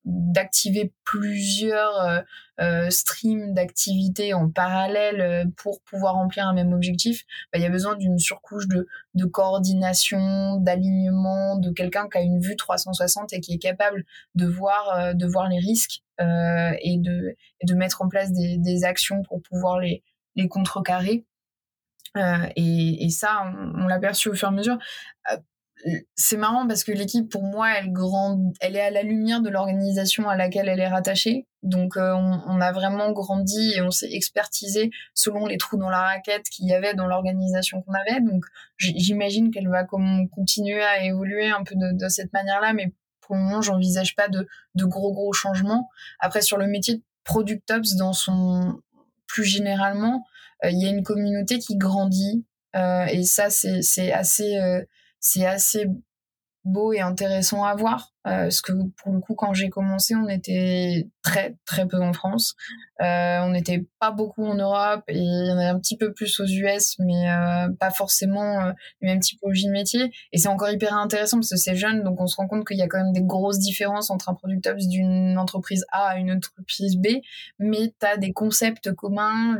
d'activer 0.08 0.94
plusieurs 1.04 2.00
euh, 2.00 2.22
euh, 2.62 2.90
streams 2.90 3.54
d'activités 3.54 4.34
en 4.34 4.50
parallèle 4.50 5.22
euh, 5.22 5.46
pour 5.58 5.82
pouvoir 5.82 6.14
remplir 6.14 6.48
un 6.48 6.54
même 6.54 6.72
objectif, 6.74 7.24
bah, 7.52 7.60
il 7.60 7.62
y 7.62 7.66
a 7.66 7.70
besoin 7.70 7.96
d'une 7.98 8.18
surcouche 8.18 8.68
de, 8.68 8.88
de 9.16 9.26
coordination, 9.26 10.58
d'alignement, 10.62 11.58
de 11.58 11.72
quelqu'un 11.72 12.08
qui 12.10 12.18
a 12.18 12.22
une 12.22 12.40
vue 12.40 12.56
360 12.56 13.34
et 13.34 13.42
qui 13.42 13.54
est 13.54 13.60
capable 13.60 14.06
de 14.36 14.48
voir, 14.48 15.14
de 15.14 15.28
voir 15.28 15.50
les 15.50 15.60
risques 15.60 16.02
et, 16.20 16.98
de, 17.00 17.36
et 17.62 17.66
de 17.66 17.76
mettre 17.76 18.02
en 18.02 18.08
place 18.08 18.32
des, 18.32 18.58
des 18.58 18.84
actions 18.86 19.22
pour 19.24 19.42
pouvoir 19.42 19.80
les, 19.80 20.04
les 20.36 20.48
contrecarrer. 20.48 21.26
Et, 22.16 23.06
et, 23.06 23.10
ça, 23.10 23.52
on, 23.76 23.88
l'a 23.88 24.00
perçu 24.00 24.30
au 24.30 24.34
fur 24.34 24.48
et 24.48 24.52
à 24.52 24.56
mesure 24.56 24.78
c'est 26.16 26.38
marrant 26.38 26.68
parce 26.68 26.84
que 26.84 26.92
l'équipe, 26.92 27.30
pour 27.30 27.44
moi, 27.44 27.70
elle 27.78 27.92
grand, 27.92 28.40
elle 28.60 28.76
est 28.76 28.82
à 28.82 28.90
la 28.90 29.04
lumière 29.04 29.42
de 29.42 29.50
l'organisation 29.50 30.28
à 30.28 30.36
laquelle 30.36 30.68
elle 30.70 30.80
est 30.80 30.88
rattachée. 30.88 31.46
Donc, 31.64 31.98
euh, 31.98 32.14
on, 32.14 32.62
a 32.62 32.72
vraiment 32.72 33.12
grandi 33.12 33.74
et 33.76 33.82
on 33.82 33.92
s'est 33.92 34.12
expertisé 34.12 34.90
selon 35.14 35.46
les 35.46 35.58
trous 35.58 35.78
dans 35.78 35.90
la 35.90 36.02
raquette 36.02 36.44
qu'il 36.50 36.68
y 36.68 36.74
avait 36.74 36.94
dans 36.94 37.08
l'organisation 37.08 37.82
qu'on 37.82 37.94
avait. 37.94 38.22
Donc, 38.22 38.46
j'imagine 38.78 39.52
qu'elle 39.52 39.68
va 39.68 39.84
continuer 39.84 40.84
à 40.84 41.04
évoluer 41.04 41.48
un 41.48 41.64
peu 41.64 41.76
de, 41.76 42.10
cette 42.10 42.34
manière-là, 42.34 42.74
mais 42.74 42.94
pour 43.22 43.36
le 43.36 43.42
moment, 43.42 43.62
j'envisage 43.62 44.16
pas 44.16 44.30
de, 44.30 44.48
gros 44.76 45.14
gros 45.14 45.34
changements. 45.34 45.90
Après, 46.20 46.42
sur 46.42 46.58
le 46.58 46.68
métier 46.68 46.96
de 46.96 47.04
product 47.24 47.70
ops, 47.72 47.96
dans 47.96 48.14
son 48.14 48.80
plus 49.28 49.44
généralement, 49.44 50.16
euh, 50.16 50.37
il 50.64 50.82
y 50.82 50.86
a 50.86 50.90
une 50.90 51.04
communauté 51.04 51.60
qui 51.60 51.78
grandit 51.78 52.46
euh, 52.76 53.06
et 53.06 53.24
ça, 53.24 53.50
c'est 53.50 54.12
assez 54.12 54.58
c'est 55.20 55.46
assez 55.46 55.88
beau 56.68 56.94
et 56.94 57.00
intéressant 57.00 57.64
à 57.64 57.76
voir. 57.76 58.12
Euh, 58.28 58.44
parce 58.44 58.62
que 58.62 58.74
pour 59.02 59.14
le 59.14 59.20
coup, 59.22 59.36
quand 59.36 59.54
j'ai 59.54 59.70
commencé, 59.70 60.14
on 60.16 60.28
était 60.28 61.08
très 61.24 61.56
très 61.66 61.88
peu 61.88 62.02
en 62.02 62.12
France. 62.12 62.56
Euh, 63.02 63.40
on 63.42 63.52
n'était 63.52 63.86
pas 64.00 64.12
beaucoup 64.12 64.44
en 64.46 64.56
Europe 64.56 65.04
et 65.08 65.18
il 65.18 65.48
y 65.48 65.52
en 65.52 65.58
a 65.58 65.72
un 65.72 65.80
petit 65.80 65.96
peu 65.96 66.12
plus 66.12 66.40
aux 66.42 66.46
US, 66.46 66.98
mais 67.00 67.30
euh, 67.30 67.70
pas 67.80 67.90
forcément 67.90 68.60
euh, 68.60 68.72
les 69.02 69.08
mêmes 69.08 69.22
typologies 69.22 69.68
de 69.68 69.72
métiers. 69.72 70.12
Et 70.34 70.38
c'est 70.38 70.50
encore 70.50 70.70
hyper 70.70 70.94
intéressant 70.94 71.38
parce 71.38 71.52
que 71.52 71.56
c'est 71.56 71.76
jeune, 71.76 72.04
donc 72.04 72.20
on 72.20 72.28
se 72.28 72.36
rend 72.36 72.48
compte 72.48 72.68
qu'il 72.68 72.78
y 72.78 72.82
a 72.82 72.88
quand 72.88 73.02
même 73.02 73.14
des 73.14 73.24
grosses 73.24 73.60
différences 73.60 74.10
entre 74.10 74.30
un 74.30 74.34
product 74.34 74.68
d'une 74.90 75.38
entreprise 75.38 75.86
A 75.92 76.08
à 76.10 76.18
une 76.18 76.32
entreprise 76.32 76.98
B, 76.98 77.08
mais 77.60 77.94
tu 78.00 78.06
as 78.06 78.18
des 78.18 78.34
concepts 78.34 78.92
communs. 78.94 79.58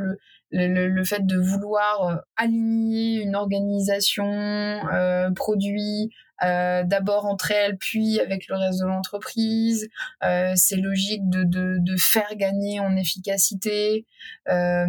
Le, 0.50 0.88
le, 0.88 1.04
fait 1.04 1.26
de 1.26 1.38
vouloir 1.38 2.08
euh, 2.08 2.16
aligner 2.36 3.22
une 3.22 3.36
organisation, 3.36 4.26
euh, 4.26 5.30
produit, 5.32 6.10
euh, 6.44 6.84
d'abord 6.84 7.26
entre 7.26 7.50
elles, 7.50 7.76
puis 7.78 8.20
avec 8.20 8.46
le 8.48 8.56
reste 8.56 8.80
de 8.80 8.86
l'entreprise. 8.86 9.88
Euh, 10.22 10.52
c'est 10.54 10.76
logique 10.76 11.28
de, 11.28 11.42
de, 11.42 11.78
de, 11.80 11.96
faire 11.96 12.36
gagner 12.36 12.78
en 12.80 12.96
efficacité. 12.96 14.06
Euh, 14.48 14.86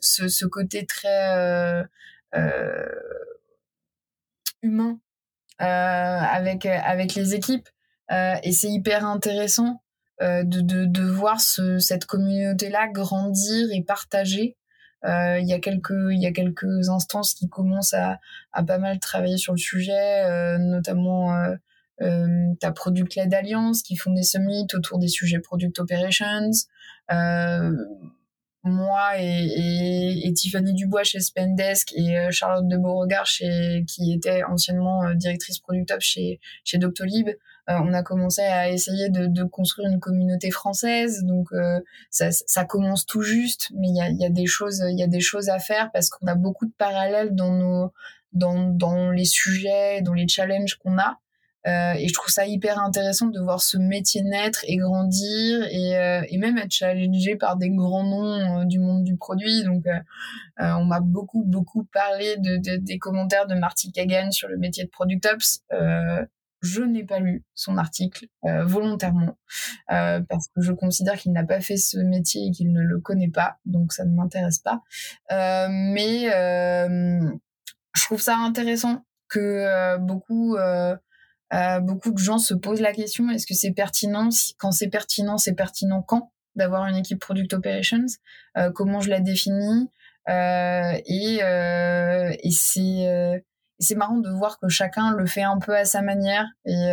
ce, 0.00 0.28
ce, 0.28 0.46
côté 0.46 0.86
très 0.86 1.84
euh, 2.34 2.86
humain 4.62 5.00
avec, 5.58 6.66
avec 6.66 7.14
les 7.14 7.34
équipes. 7.34 7.68
et 8.10 8.52
c'est 8.52 8.68
hyper 8.68 9.04
intéressant 9.04 9.82
de, 10.20 10.42
de, 10.42 10.84
de, 10.86 11.02
voir 11.02 11.40
ce, 11.40 11.78
cette 11.78 12.06
communauté-là 12.06 12.88
grandir 12.88 13.68
et 13.72 13.82
partager 13.82 14.56
euh, 15.04 15.38
il 15.38 15.46
y 15.46 15.52
a 15.52 15.60
quelques 15.60 16.10
il 16.10 16.20
y 16.20 16.26
a 16.26 16.32
quelques 16.32 16.88
instances 16.88 17.34
qui 17.34 17.48
commencent 17.48 17.94
à, 17.94 18.18
à 18.52 18.64
pas 18.64 18.78
mal 18.78 18.98
travailler 18.98 19.36
sur 19.36 19.52
le 19.52 19.58
sujet, 19.58 20.24
euh, 20.24 20.58
notamment 20.58 21.36
euh, 21.36 21.54
euh, 22.02 22.26
t'as 22.60 22.72
Product 22.72 23.14
Led 23.14 23.32
Alliance 23.32 23.82
qui 23.82 23.96
font 23.96 24.12
des 24.12 24.22
summits 24.22 24.66
autour 24.74 24.98
des 24.98 25.08
sujets 25.08 25.38
Product 25.38 25.78
Operations. 25.78 26.50
Euh, 27.12 27.72
moi 28.64 29.20
et, 29.20 29.46
et, 29.46 30.26
et, 30.26 30.32
Tiffany 30.32 30.74
Dubois 30.74 31.04
chez 31.04 31.20
Spendesk 31.20 31.92
et 31.94 32.18
euh, 32.18 32.30
Charlotte 32.32 32.66
de 32.66 32.76
Beauregard 32.76 33.26
chez, 33.26 33.84
qui 33.86 34.12
était 34.12 34.42
anciennement 34.42 35.04
euh, 35.04 35.14
directrice 35.14 35.60
Product 35.60 35.88
Up 35.92 36.00
chez, 36.00 36.40
chez 36.64 36.78
Doctolib, 36.78 37.28
euh, 37.28 37.32
on 37.68 37.92
a 37.92 38.02
commencé 38.02 38.42
à 38.42 38.70
essayer 38.70 39.08
de, 39.08 39.26
de, 39.26 39.44
construire 39.44 39.88
une 39.90 39.98
communauté 40.00 40.50
française. 40.50 41.24
Donc 41.24 41.48
ça, 42.10 42.30
ça, 42.30 42.64
commence 42.64 43.06
tout 43.06 43.22
juste, 43.22 43.70
mais 43.74 43.88
il 43.88 43.96
y 43.96 44.00
a, 44.00 44.10
y 44.10 44.24
a, 44.24 44.30
des 44.30 44.46
choses, 44.46 44.82
il 44.88 44.98
y 44.98 45.02
a 45.02 45.08
des 45.08 45.20
choses 45.20 45.48
à 45.48 45.58
faire 45.58 45.90
parce 45.92 46.08
qu'on 46.08 46.26
a 46.26 46.34
beaucoup 46.34 46.66
de 46.66 46.74
parallèles 46.78 47.34
dans 47.34 47.52
nos 47.52 47.92
dans, 48.32 48.68
dans 48.68 49.10
les 49.10 49.24
sujets, 49.24 50.02
dans 50.02 50.12
les 50.12 50.28
challenges 50.28 50.76
qu'on 50.76 50.98
a. 50.98 51.18
Euh, 51.66 51.94
et 51.94 52.06
je 52.06 52.14
trouve 52.14 52.30
ça 52.30 52.46
hyper 52.46 52.78
intéressant 52.78 53.26
de 53.26 53.40
voir 53.40 53.60
ce 53.60 53.76
métier 53.76 54.22
naître 54.22 54.60
et 54.68 54.76
grandir 54.76 55.66
et, 55.68 55.96
euh, 55.96 56.22
et 56.28 56.38
même 56.38 56.58
être 56.58 56.70
challengé 56.70 57.34
par 57.34 57.56
des 57.56 57.70
grands 57.70 58.04
noms 58.04 58.60
euh, 58.60 58.64
du 58.64 58.78
monde 58.78 59.02
du 59.02 59.16
produit. 59.16 59.64
Donc, 59.64 59.84
on 60.58 60.84
m'a 60.84 61.00
beaucoup, 61.00 61.42
beaucoup 61.44 61.84
parlé 61.92 62.36
de, 62.36 62.56
de, 62.56 62.76
des 62.76 62.98
commentaires 62.98 63.46
de 63.46 63.54
Marty 63.54 63.90
Kagan 63.90 64.30
sur 64.30 64.48
le 64.48 64.58
métier 64.58 64.84
de 64.84 64.90
Product 64.90 65.26
Ops. 65.26 65.62
Je 66.62 66.82
n'ai 66.82 67.04
pas 67.04 67.18
lu 67.18 67.44
son 67.54 67.78
article 67.78 68.26
volontairement 68.42 69.36
parce 69.88 70.48
que 70.48 70.60
je 70.60 70.72
considère 70.72 71.16
qu'il 71.16 71.32
n'a 71.32 71.44
pas 71.44 71.60
fait 71.60 71.76
ce 71.76 71.98
métier 71.98 72.46
et 72.46 72.50
qu'il 72.50 72.72
ne 72.72 72.80
le 72.80 73.00
connaît 73.00 73.30
pas, 73.30 73.58
donc 73.64 73.92
ça 73.92 74.04
ne 74.04 74.14
m'intéresse 74.14 74.58
pas. 74.58 74.82
mais 75.30 76.26
je 77.94 78.04
trouve 78.04 78.20
ça 78.20 78.36
intéressant 78.36 79.04
que 79.28 79.96
beaucoup 79.98 80.56
euh, 81.54 81.80
beaucoup 81.80 82.10
de 82.10 82.18
gens 82.18 82.38
se 82.38 82.54
posent 82.54 82.80
la 82.80 82.92
question 82.92 83.30
est-ce 83.30 83.46
que 83.46 83.54
c'est 83.54 83.72
pertinent 83.72 84.30
Quand 84.58 84.72
c'est 84.72 84.88
pertinent, 84.88 85.38
c'est 85.38 85.54
pertinent 85.54 86.02
quand 86.02 86.32
d'avoir 86.56 86.86
une 86.86 86.96
équipe 86.96 87.20
product 87.20 87.52
operations 87.54 88.06
euh, 88.56 88.70
Comment 88.72 89.00
je 89.00 89.10
la 89.10 89.20
définis 89.20 89.88
euh, 90.28 90.92
Et, 91.06 91.38
euh, 91.42 92.32
et 92.42 92.50
c'est 92.50 93.06
euh, 93.06 93.38
c'est 93.78 93.94
marrant 93.94 94.18
de 94.18 94.30
voir 94.30 94.58
que 94.58 94.68
chacun 94.68 95.12
le 95.12 95.26
fait 95.26 95.42
un 95.42 95.58
peu 95.58 95.76
à 95.76 95.84
sa 95.84 96.02
manière 96.02 96.46
et, 96.64 96.90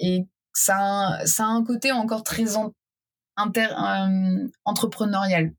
et 0.00 0.28
ça 0.52 0.76
a, 0.76 1.42
un 1.42 1.64
côté 1.64 1.92
encore 1.92 2.22
très 2.22 2.44
inter, 3.36 3.68
entrepreneurial. 4.64 5.52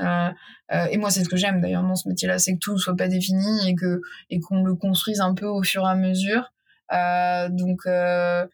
Euh, 0.00 0.30
euh, 0.72 0.86
et 0.90 0.98
moi, 0.98 1.10
c'est 1.10 1.24
ce 1.24 1.28
que 1.28 1.36
j'aime 1.36 1.60
d'ailleurs 1.60 1.82
dans 1.82 1.94
ce 1.94 2.08
métier-là, 2.08 2.38
c'est 2.38 2.54
que 2.54 2.58
tout 2.58 2.78
soit 2.78 2.96
pas 2.96 3.08
défini 3.08 3.68
et 3.68 3.74
que 3.74 4.00
et 4.30 4.40
qu'on 4.40 4.62
le 4.62 4.74
construise 4.74 5.20
un 5.20 5.34
peu 5.34 5.46
au 5.46 5.62
fur 5.62 5.82
et 5.82 5.90
à 5.90 5.94
mesure. 5.94 6.52
Euh, 6.92 7.48
donc 7.50 7.80
euh, 7.86 8.46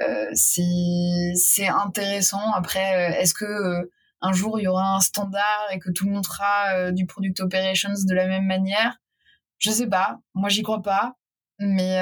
euh, 0.00 0.30
c'est 0.34 1.68
intéressant. 1.68 2.52
Après, 2.52 3.16
est-ce 3.20 3.34
que 3.34 3.90
un 4.20 4.32
jour 4.32 4.58
il 4.58 4.64
y 4.64 4.68
aura 4.68 4.96
un 4.96 5.00
standard 5.00 5.68
et 5.72 5.78
que 5.78 5.90
tout 5.90 6.06
le 6.06 6.12
monde 6.12 6.26
fera 6.26 6.90
du 6.92 7.06
product 7.06 7.40
operations 7.40 7.90
de 8.04 8.14
la 8.14 8.26
même 8.26 8.46
manière? 8.46 8.98
Je 9.58 9.70
sais 9.70 9.88
pas. 9.88 10.18
Moi, 10.34 10.48
j'y 10.48 10.62
crois 10.62 10.82
pas. 10.82 11.14
Mais 11.60 11.96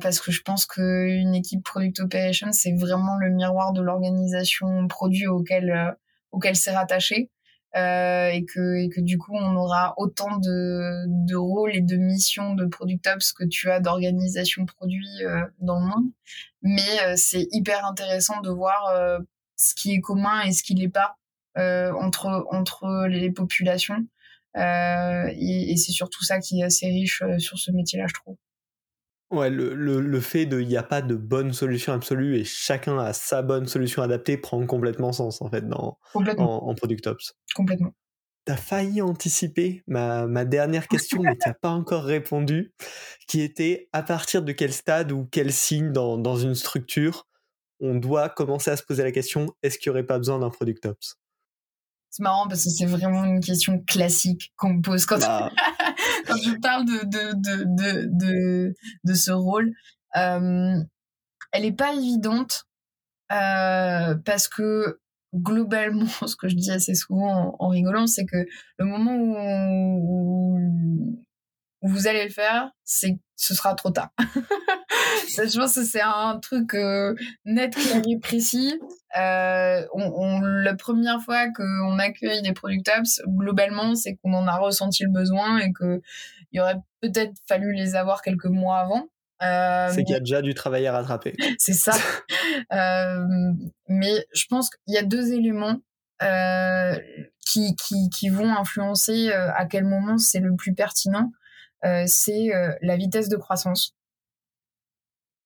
parce 0.00 0.20
que 0.20 0.32
je 0.32 0.40
pense 0.40 0.64
qu'une 0.64 1.34
équipe 1.34 1.62
product 1.62 2.00
operations 2.00 2.50
c'est 2.52 2.72
vraiment 2.72 3.18
le 3.18 3.28
miroir 3.28 3.74
de 3.74 3.82
l'organisation 3.82 4.88
produit 4.88 5.26
auquel 5.26 5.94
auquel 6.32 6.56
c'est 6.56 6.74
rattaché. 6.74 7.30
Euh, 7.74 8.28
et 8.28 8.44
que 8.44 8.76
et 8.76 8.90
que 8.90 9.00
du 9.00 9.16
coup 9.16 9.32
on 9.34 9.56
aura 9.56 9.94
autant 9.96 10.36
de 10.36 11.06
de 11.26 11.36
rôles 11.36 11.74
et 11.74 11.80
de 11.80 11.96
missions 11.96 12.54
de 12.54 12.66
product 12.66 13.06
ops 13.06 13.32
que 13.32 13.44
tu 13.44 13.70
as 13.70 13.80
d'organisation 13.80 14.66
produit 14.66 15.24
euh, 15.24 15.40
dans 15.58 15.80
le 15.80 15.86
monde. 15.86 16.10
Mais 16.60 17.00
euh, 17.06 17.14
c'est 17.16 17.48
hyper 17.50 17.86
intéressant 17.86 18.42
de 18.42 18.50
voir 18.50 18.88
euh, 18.88 19.18
ce 19.56 19.74
qui 19.74 19.94
est 19.94 20.00
commun 20.00 20.42
et 20.42 20.52
ce 20.52 20.62
qui 20.62 20.74
l'est 20.74 20.88
pas 20.90 21.16
entre 21.56 22.46
entre 22.50 23.06
les 23.08 23.30
populations 23.30 24.06
et, 24.56 25.72
et 25.72 25.76
c'est 25.76 25.92
surtout 25.92 26.24
ça 26.24 26.38
qui 26.38 26.60
est 26.60 26.64
assez 26.64 26.86
riche 26.86 27.22
sur 27.38 27.58
ce 27.58 27.70
métier 27.72 27.98
là 27.98 28.06
je 28.08 28.14
trouve 28.14 28.36
Ouais, 29.32 29.48
le, 29.48 29.74
le, 29.74 29.98
le 30.02 30.20
fait 30.20 30.44
de 30.44 30.60
il 30.60 30.68
n'y 30.68 30.76
a 30.76 30.82
pas 30.82 31.00
de 31.00 31.14
bonne 31.14 31.54
solution 31.54 31.94
absolue 31.94 32.36
et 32.36 32.44
chacun 32.44 32.98
a 32.98 33.14
sa 33.14 33.40
bonne 33.40 33.66
solution 33.66 34.02
adaptée 34.02 34.36
prend 34.36 34.64
complètement 34.66 35.10
sens 35.12 35.40
en 35.40 35.48
fait 35.48 35.66
dans, 35.66 35.98
en, 36.12 36.22
en, 36.36 36.74
Product 36.74 37.06
Ops. 37.06 37.34
Complètement. 37.54 37.94
T'as 38.44 38.56
failli 38.56 39.00
anticiper 39.00 39.82
ma, 39.86 40.26
ma 40.26 40.44
dernière 40.44 40.86
question, 40.86 41.22
mais 41.22 41.36
t'as 41.36 41.54
pas 41.54 41.70
encore 41.70 42.04
répondu, 42.04 42.74
qui 43.26 43.40
était 43.40 43.88
à 43.94 44.02
partir 44.02 44.42
de 44.42 44.52
quel 44.52 44.72
stade 44.72 45.12
ou 45.12 45.26
quel 45.30 45.50
signe 45.50 45.92
dans, 45.92 46.18
dans 46.18 46.36
une 46.36 46.54
structure 46.54 47.26
on 47.80 47.94
doit 47.94 48.28
commencer 48.28 48.70
à 48.70 48.76
se 48.76 48.82
poser 48.82 49.02
la 49.02 49.12
question 49.12 49.46
est-ce 49.62 49.78
qu'il 49.78 49.90
n'y 49.90 49.96
aurait 49.96 50.06
pas 50.06 50.18
besoin 50.18 50.38
d'un 50.40 50.50
Product 50.50 50.84
Ops? 50.86 51.16
C'est 52.12 52.22
marrant 52.22 52.46
parce 52.46 52.64
que 52.64 52.70
c'est 52.70 52.84
vraiment 52.84 53.24
une 53.24 53.40
question 53.40 53.80
classique 53.80 54.52
qu'on 54.56 54.74
me 54.74 54.82
pose 54.82 55.06
quand, 55.06 55.18
bah. 55.18 55.50
quand 56.26 56.36
je 56.36 56.60
parle 56.60 56.84
de, 56.84 57.06
de, 57.06 57.32
de, 57.34 58.04
de, 58.06 58.74
de, 59.02 59.14
ce 59.14 59.30
rôle. 59.30 59.72
Euh, 60.16 60.76
elle 61.52 61.64
est 61.64 61.72
pas 61.72 61.94
évidente 61.94 62.66
euh, 63.32 64.14
parce 64.26 64.46
que 64.46 65.00
globalement, 65.34 66.04
ce 66.26 66.36
que 66.36 66.48
je 66.48 66.54
dis 66.54 66.70
assez 66.70 66.94
souvent 66.94 67.56
en, 67.58 67.68
rigolant, 67.68 68.06
c'est 68.06 68.26
que 68.26 68.44
le 68.76 68.84
moment 68.84 69.16
où, 69.16 70.58
où, 71.80 71.88
vous 71.88 72.06
allez 72.06 72.24
le 72.24 72.30
faire, 72.30 72.70
c'est 72.84 73.18
ce 73.36 73.54
sera 73.54 73.74
trop 73.74 73.90
tard. 73.90 74.10
je 75.36 75.58
pense 75.58 75.74
que 75.74 75.84
c'est 75.84 76.00
un 76.00 76.38
truc 76.40 76.74
euh, 76.74 77.14
net, 77.44 77.74
clair 77.74 78.02
et 78.06 78.18
précis. 78.18 78.78
Euh, 79.18 79.86
on, 79.94 80.02
on, 80.02 80.40
la 80.40 80.74
première 80.74 81.20
fois 81.20 81.50
qu'on 81.50 81.98
accueille 81.98 82.42
des 82.42 82.52
product 82.52 82.90
globalement, 83.26 83.94
c'est 83.94 84.16
qu'on 84.16 84.32
en 84.34 84.46
a 84.46 84.56
ressenti 84.56 85.04
le 85.04 85.10
besoin 85.10 85.58
et 85.58 85.72
que 85.72 86.00
il 86.52 86.58
y 86.58 86.60
aurait 86.60 86.78
peut-être 87.00 87.32
fallu 87.48 87.72
les 87.72 87.94
avoir 87.94 88.22
quelques 88.22 88.46
mois 88.46 88.78
avant. 88.78 89.08
Euh, 89.42 89.88
c'est 89.90 90.04
qu'il 90.04 90.12
y 90.12 90.16
a 90.16 90.20
déjà 90.20 90.40
du 90.40 90.54
travail 90.54 90.86
à 90.86 90.92
rattraper. 90.92 91.34
c'est 91.58 91.72
ça. 91.72 91.92
mais 93.88 94.26
je 94.34 94.44
pense 94.48 94.70
qu'il 94.70 94.94
y 94.94 94.98
a 94.98 95.02
deux 95.02 95.32
éléments. 95.32 95.78
qui, 97.44 97.74
qui, 97.74 98.08
qui, 98.10 98.28
vont 98.28 98.54
influencer 98.54 99.32
à 99.32 99.66
quel 99.66 99.84
moment 99.84 100.18
c'est 100.18 100.38
le 100.38 100.54
plus 100.54 100.74
pertinent, 100.74 101.32
c'est 102.06 102.50
la 102.80 102.96
vitesse 102.96 103.28
de 103.28 103.36
croissance. 103.36 103.96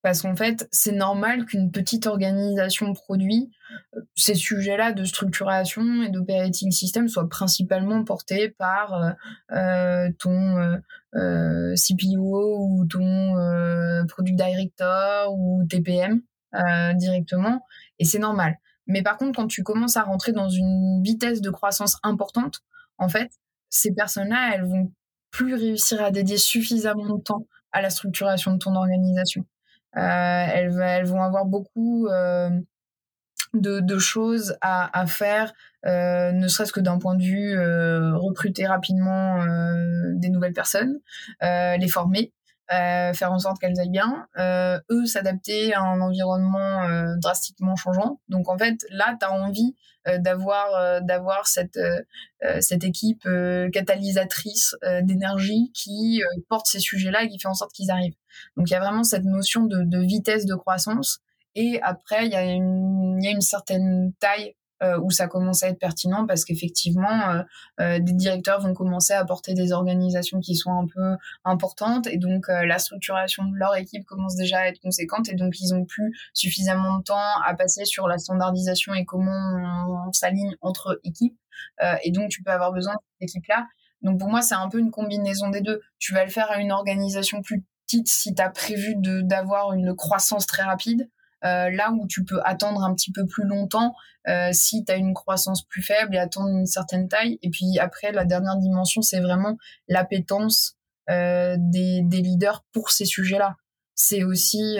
Parce 0.07 0.23
qu'en 0.23 0.37
fait, 0.37 0.69
c'est 0.71 0.93
normal 0.93 1.47
qu'une 1.47 1.73
petite 1.73 2.07
organisation 2.07 2.93
produit 2.93 3.51
euh, 3.97 4.03
ces 4.15 4.37
sujets-là 4.37 4.93
de 4.93 5.03
structuration 5.03 6.05
et 6.05 6.11
d'operating 6.11 6.71
system 6.71 7.09
soient 7.09 7.29
principalement 7.29 8.05
portés 8.05 8.51
par 8.51 8.95
euh, 8.95 9.11
euh 9.51 10.09
ton 10.21 10.81
CPO 11.13 12.69
ou 12.71 12.87
ton 12.87 13.35
product 14.07 14.37
director 14.37 15.35
ou 15.37 15.65
TPM 15.69 16.21
directement. 16.95 17.67
Et 17.99 18.05
c'est 18.05 18.21
normal. 18.21 18.61
Mais 18.87 19.03
par 19.03 19.17
contre, 19.17 19.35
quand 19.35 19.49
tu 19.49 19.65
commences 19.65 19.97
à 19.97 20.05
rentrer 20.05 20.31
dans 20.31 20.49
une 20.49 21.03
vitesse 21.03 21.41
de 21.41 21.51
croissance 21.51 21.97
importante, 22.05 22.61
en 22.99 23.09
fait, 23.09 23.33
ces 23.71 23.93
personnes-là, 23.93 24.53
elles 24.55 24.67
vont 24.67 24.93
plus 25.33 25.57
réussir 25.57 26.01
à 26.01 26.13
dédier 26.13 26.39
suffisamment 26.39 27.17
de 27.17 27.21
temps 27.21 27.49
à 27.73 27.83
la 27.83 27.91
structuration 27.91 28.53
de 28.53 28.59
ton 28.59 28.77
organisation. 28.77 29.45
Euh, 29.97 30.01
elles, 30.01 30.79
elles, 30.81 31.07
vont 31.07 31.23
avoir 31.23 31.47
beaucoup 31.47 32.07
euh, 32.09 32.51
de, 33.55 33.81
de, 33.81 33.99
choses 33.99 34.57
à, 34.61 34.99
à 34.99 35.07
faire, 35.07 35.53
euh, 35.87 36.33
ne 36.33 36.49
serait-ce 36.49 36.73
que 36.73 36.81
d'un 36.81 36.99
point 36.99 37.15
de 37.15 37.23
vue 37.23 37.59
recruter 38.15 38.67
rapidement 38.67 39.45
des 40.15 40.29
nouvelles 40.29 40.53
personnes, 40.53 40.99
les 41.41 41.89
former, 41.89 42.33
euh, 42.73 43.13
faire 43.13 43.33
en 43.33 43.39
sorte 43.39 43.61
qu'elles 43.61 43.79
aillent 43.79 43.91
bien, 43.91 44.27
euh, 44.39 44.81
eux 44.91 45.07
s'adapter 45.07 45.73
à 45.73 45.83
un 45.83 46.01
environnement 46.01 46.83
euh, 46.83 47.15
drastiquement 47.19 47.77
changeant. 47.77 48.21
Donc 48.29 48.49
en 48.49 48.59
fait, 48.59 48.85
là, 48.91 49.17
tu 49.19 49.25
as 49.25 49.33
envie 49.33 49.75
d'avoir 50.21 51.03
d'avoir 51.03 51.49
cette 51.49 51.81
cette 52.61 52.85
équipe 52.85 53.29
catalysatrice 53.73 54.77
d'énergie 55.03 55.73
qui 55.75 56.23
porte 56.49 56.67
ces 56.69 56.79
sujets-là 56.79 57.25
et 57.25 57.29
qui 57.29 57.41
fait 57.41 57.49
en 57.49 57.55
sorte 57.55 57.73
qu'ils 57.73 57.91
arrivent. 57.91 58.15
Donc 58.57 58.71
il 58.71 58.73
y 58.73 58.77
a 58.77 58.79
vraiment 58.79 59.03
cette 59.03 59.25
notion 59.25 59.65
de, 59.65 59.99
vitesse 60.07 60.47
de 60.47 60.55
croissance. 60.55 61.19
Et 61.57 61.81
après, 61.83 62.27
il 62.27 62.31
y 62.31 62.37
a 62.37 62.45
une 62.45 63.41
certaine 63.41 64.13
taille 64.21 64.55
euh, 64.83 65.01
où 65.01 65.11
ça 65.11 65.27
commence 65.27 65.63
à 65.63 65.69
être 65.69 65.79
pertinent 65.79 66.27
parce 66.27 66.45
qu'effectivement, 66.45 67.31
euh, 67.31 67.43
euh, 67.81 67.99
des 67.99 68.13
directeurs 68.13 68.61
vont 68.61 68.75
commencer 68.75 69.15
à 69.15 69.25
porter 69.25 69.55
des 69.55 69.73
organisations 69.73 70.39
qui 70.41 70.55
sont 70.55 70.71
un 70.71 70.87
peu 70.87 71.17
importantes 71.45 72.07
et 72.09 72.19
donc 72.19 72.49
la 72.49 72.79
structuration 72.79 73.45
de 73.45 73.57
leur 73.57 73.75
équipe 73.77 74.05
commence 74.05 74.37
déjà 74.37 74.59
à 74.59 74.67
être 74.67 74.79
conséquente 74.81 75.31
et 75.31 75.35
donc 75.35 75.59
ils 75.61 75.73
ont 75.73 75.87
plus 75.87 76.13
suffisamment 76.35 76.99
de 76.99 77.05
temps 77.05 77.41
à 77.47 77.55
passer 77.55 77.87
sur 77.87 78.07
la 78.07 78.19
standardisation 78.19 78.93
et 78.93 79.07
comment 79.07 80.07
on, 80.07 80.13
s'aligne 80.13 80.55
entre 80.61 81.01
équipes 81.05 81.39
et 82.03 82.11
donc 82.11 82.29
tu 82.29 82.43
peux 82.43 82.51
avoir 82.51 82.73
besoin 82.73 82.93
de 82.93 82.99
cette 83.19 83.31
équipe-là. 83.31 83.67
Donc 84.03 84.21
pour 84.21 84.29
moi, 84.29 84.43
c'est 84.43 84.55
un 84.55 84.69
peu 84.69 84.79
une 84.79 84.91
combinaison 84.91 85.49
des 85.49 85.63
deux. 85.63 85.81
Tu 85.99 86.13
vas 86.13 86.25
le 86.25 86.31
faire 86.31 86.51
à 86.51 86.59
une 86.59 86.71
organisation 86.71 87.41
plus 87.41 87.65
petite 87.87 88.09
si 88.09 88.35
tu 88.35 88.43
as 88.43 88.51
prévu 88.51 88.95
d'avoir 88.99 89.73
une 89.73 89.95
croissance 89.97 90.47
très 90.47 90.65
rapide. 90.65 91.09
Euh, 91.47 91.71
là 91.71 91.93
où 91.93 92.07
tu 92.07 92.25
peux 92.25 92.41
attendre 92.45 92.83
un 92.83 92.95
petit 92.95 93.13
peu 93.13 93.27
plus 93.27 93.45
longtemps 93.45 93.95
euh, 94.29 94.49
si 94.53 94.85
tu 94.85 94.93
as 94.93 94.97
une 94.97 95.15
croissance 95.15 95.63
plus 95.63 95.83
faible 95.83 96.17
et 96.17 96.19
attendre 96.19 96.49
une 96.49 96.67
certaine 96.67 97.09
taille. 97.09 97.39
Et 97.43 97.51
puis 97.51 97.79
après, 97.79 98.11
la 98.11 98.25
dernière 98.25 98.57
dimension, 98.57 99.03
c'est 99.03 99.21
vraiment 99.21 99.57
l'appétence 99.89 100.77
euh, 101.09 101.57
des, 101.59 102.03
leaders 102.03 102.65
pour 102.73 102.91
ces 102.91 103.05
sujets-là 103.05 103.57
c'est 103.99 104.25
aussi 104.25 104.77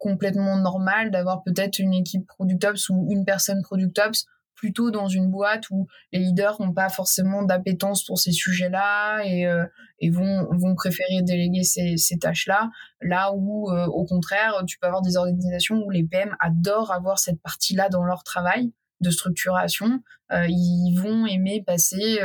complètement 0.00 0.56
normal 0.56 1.12
d'avoir 1.12 1.44
peut-être 1.44 1.78
une 1.78 1.94
équipe 1.94 2.26
Product 2.26 2.64
Ops 2.64 2.88
ou 2.88 3.06
une 3.08 3.24
personne 3.24 3.62
Product 3.62 3.96
Ops 4.00 4.26
plutôt 4.60 4.90
dans 4.90 5.08
une 5.08 5.30
boîte 5.30 5.70
où 5.70 5.88
les 6.12 6.18
leaders 6.18 6.60
n'ont 6.60 6.74
pas 6.74 6.90
forcément 6.90 7.42
d'appétence 7.42 8.04
pour 8.04 8.18
ces 8.18 8.30
sujets-là 8.30 9.22
et, 9.24 9.46
euh, 9.46 9.64
vont, 10.10 10.46
vont 10.50 10.74
préférer 10.74 11.22
déléguer 11.22 11.62
ces, 11.62 11.96
ces 11.96 12.18
tâches-là. 12.18 12.70
Là 13.00 13.32
où, 13.34 13.70
euh, 13.70 13.86
au 13.86 14.04
contraire, 14.04 14.62
tu 14.66 14.78
peux 14.78 14.86
avoir 14.86 15.00
des 15.00 15.16
organisations 15.16 15.82
où 15.82 15.90
les 15.90 16.04
PM 16.04 16.36
adorent 16.40 16.92
avoir 16.92 17.18
cette 17.18 17.40
partie-là 17.40 17.88
dans 17.88 18.04
leur 18.04 18.22
travail 18.22 18.70
de 19.00 19.08
structuration. 19.08 20.02
Euh, 20.30 20.44
ils 20.46 20.94
vont 20.94 21.24
aimer 21.24 21.64
passer 21.66 22.18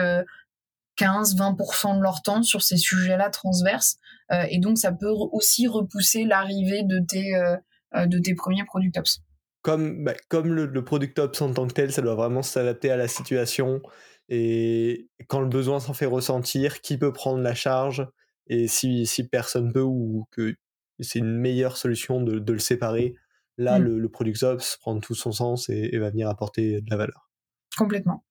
15-20% 0.98 1.98
de 1.98 2.04
leur 2.04 2.21
temps 2.21 2.43
sur 2.43 2.63
ces 2.63 2.76
sujets-là 2.76 3.30
transverses. 3.30 3.98
et 4.50 4.60
donc, 4.60 4.78
ça 4.78 4.91
peut 4.91 5.10
aussi 5.10 5.67
repousser 5.67 6.26
l'arrivée 6.26 6.84
de 6.84 7.00
tes, 7.00 7.32
de 7.95 8.19
tes 8.19 8.36
premiers 8.36 8.65
product 8.65 8.98
ops 8.98 9.21
comme, 9.65 10.04
bah, 10.04 10.13
comme 10.30 10.54
le, 10.54 10.86
Product 10.86 11.17
Ops 11.17 11.41
en 11.41 11.51
tant 11.51 11.65
que 11.65 11.73
tel, 11.73 11.91
ça 11.91 12.04
doit 12.04 12.13
vraiment 12.13 12.43
s'adapter 12.43 12.91
à 12.91 12.97
la 12.97 13.08
situation. 13.08 13.82
Et 14.30 15.10
quand 15.28 15.41
le 15.41 15.47
besoin 15.47 15.80
s'en 15.80 15.95
fait 15.95 16.06
ressentir, 16.06 16.82
qui 16.82 16.99
peut 16.99 17.12
prendre 17.12 17.41
la 17.41 17.56
charge? 17.56 18.08
Et 18.45 18.67
si, 18.67 19.08
si 19.08 19.28
personne 19.28 19.73
peut 19.73 19.82
ou 19.82 20.28
que 20.30 20.54
c'est 20.99 21.17
une 21.17 21.36
meilleure 21.36 21.78
solution 21.78 22.21
de, 22.21 22.38
de 22.38 22.54
le 22.54 22.60
séparer, 22.60 23.15
là, 23.58 23.80
mmh. 23.80 23.84
le, 23.84 23.97
le, 23.97 24.10
Product 24.10 24.43
Ops 24.43 24.78
prend 24.78 24.99
tout 24.99 25.15
son 25.15 25.32
sens 25.32 25.67
et, 25.69 25.97
va 25.97 26.12
venir 26.12 26.30
apporter 26.30 26.82
de 26.82 26.89
la 26.91 26.97
valeur. 26.97 27.32
Complètement. 27.75 28.23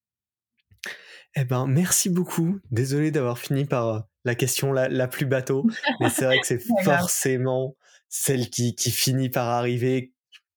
Eh 1.34 1.44
ben, 1.44 1.66
merci 1.66 2.10
beaucoup. 2.10 2.60
Désolé 2.70 3.10
d'avoir 3.10 3.40
fini 3.40 3.64
par 3.64 3.88
euh, 3.88 4.00
la 4.24 4.36
question 4.36 4.72
la, 4.72 4.88
la 4.88 5.08
plus 5.08 5.26
bateau, 5.26 5.66
mais 5.98 6.10
c'est 6.10 6.26
vrai 6.26 6.38
que 6.38 6.46
c'est 6.46 6.62
forcément 6.84 7.74
celle 8.08 8.50
qui, 8.50 8.76
qui 8.76 8.92
finit 8.92 9.30
par 9.30 9.48
arriver 9.48 10.13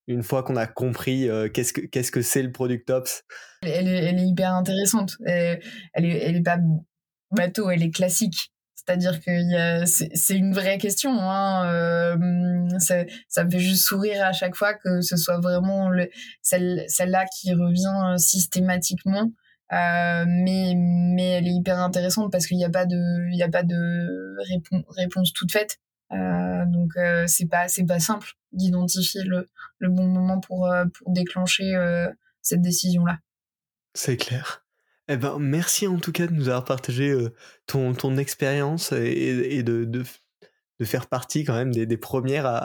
une 0.07 0.23
fois 0.23 0.43
qu'on 0.43 0.55
a 0.55 0.65
compris 0.65 1.29
euh, 1.29 1.49
qu'est-ce 1.49 1.73
que 1.73 1.81
qu'est-ce 1.81 2.11
que 2.11 2.21
c'est 2.21 2.41
le 2.41 2.51
Product 2.51 2.89
Ops. 2.89 3.23
Elle 3.61 3.87
est, 3.87 4.13
hyper 4.23 4.53
intéressante. 4.53 5.17
Elle, 5.25 5.59
est, 5.95 6.17
elle 6.17 6.43
pas 6.43 6.57
bateau, 7.31 7.69
elle 7.69 7.83
est 7.83 7.91
classique. 7.91 8.51
C'est-à-dire 8.75 9.19
que 9.19 9.83
c'est 9.85 10.37
une 10.37 10.53
vraie 10.53 10.77
question. 10.77 11.11
Hein. 11.11 11.69
Euh, 11.69 12.69
ça, 12.79 13.43
me 13.43 13.51
fait 13.51 13.59
juste 13.59 13.83
sourire 13.83 14.23
à 14.23 14.31
chaque 14.31 14.55
fois 14.55 14.75
que 14.75 15.01
ce 15.01 15.17
soit 15.17 15.41
vraiment 15.41 15.89
le, 15.89 16.09
celle, 16.41 16.85
celle-là 16.87 17.25
qui 17.37 17.53
revient 17.53 18.13
euh, 18.13 18.17
systématiquement. 18.17 19.29
Mais, 19.69 20.73
mais 20.75 21.31
elle 21.31 21.47
est 21.47 21.53
hyper 21.53 21.79
intéressante 21.79 22.31
parce 22.31 22.47
qu'il 22.47 22.55
n'y 22.55 22.63
a 22.63 22.69
pas 22.69 22.85
de, 22.85 23.35
y 23.35 23.43
a 23.43 23.49
pas 23.49 23.63
de 23.63 24.37
réponse 24.95 25.33
toute 25.33 25.51
faite. 25.51 25.79
Euh, 26.11 26.65
donc 26.67 26.95
euh, 26.95 27.25
c'est 27.27 27.47
pas 27.47 27.67
c'est 27.67 27.85
pas 27.85 27.99
simple 27.99 28.29
d'identifier 28.53 29.23
le, 29.23 29.47
le, 29.79 29.89
bon 29.89 30.07
moment 30.07 30.39
pour 30.39 30.71
euh, 30.71 30.85
pour 30.85 31.11
déclencher 31.11 31.73
cette 32.41 32.61
décision 32.61 33.05
là. 33.05 33.19
C'est 33.93 34.17
clair. 34.17 34.65
Eh 35.09 35.17
ben, 35.17 35.37
merci 35.39 35.87
en 35.87 35.99
tout 35.99 36.11
cas 36.11 36.27
de 36.27 36.33
nous 36.33 36.49
avoir 36.49 36.65
partagé 36.65 37.15
ton, 37.65 37.93
ton 37.93 38.17
expérience 38.17 38.91
et, 38.91 39.63
de, 39.63 39.85
de, 39.85 40.03
de, 40.79 40.85
faire 40.85 41.07
partie 41.07 41.45
quand 41.45 41.55
même 41.55 41.73
des, 41.73 41.85
des 41.85 41.97
premières 41.97 42.45
à, 42.45 42.57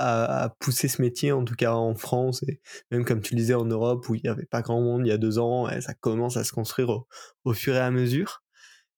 à, 0.42 0.48
pousser 0.48 0.88
ce 0.88 1.00
métier, 1.00 1.30
en 1.30 1.44
tout 1.44 1.54
cas 1.54 1.72
en 1.72 1.94
France, 1.94 2.42
et 2.48 2.60
même 2.90 3.04
comme 3.04 3.22
tu 3.22 3.34
le 3.34 3.38
disais 3.38 3.54
en 3.54 3.64
Europe 3.64 4.08
où 4.08 4.16
il 4.16 4.22
n'y 4.24 4.28
avait 4.28 4.44
pas 4.44 4.60
grand 4.60 4.80
monde 4.80 5.06
il 5.06 5.10
y 5.10 5.12
a 5.12 5.18
deux 5.18 5.38
ans, 5.38 5.68
et 5.68 5.80
ça 5.80 5.94
commence 5.94 6.36
à 6.36 6.42
se 6.42 6.52
construire 6.52 7.04
au 7.44 7.52
fur 7.54 7.76
et 7.76 7.80
à 7.80 7.92
mesure. 7.92 8.42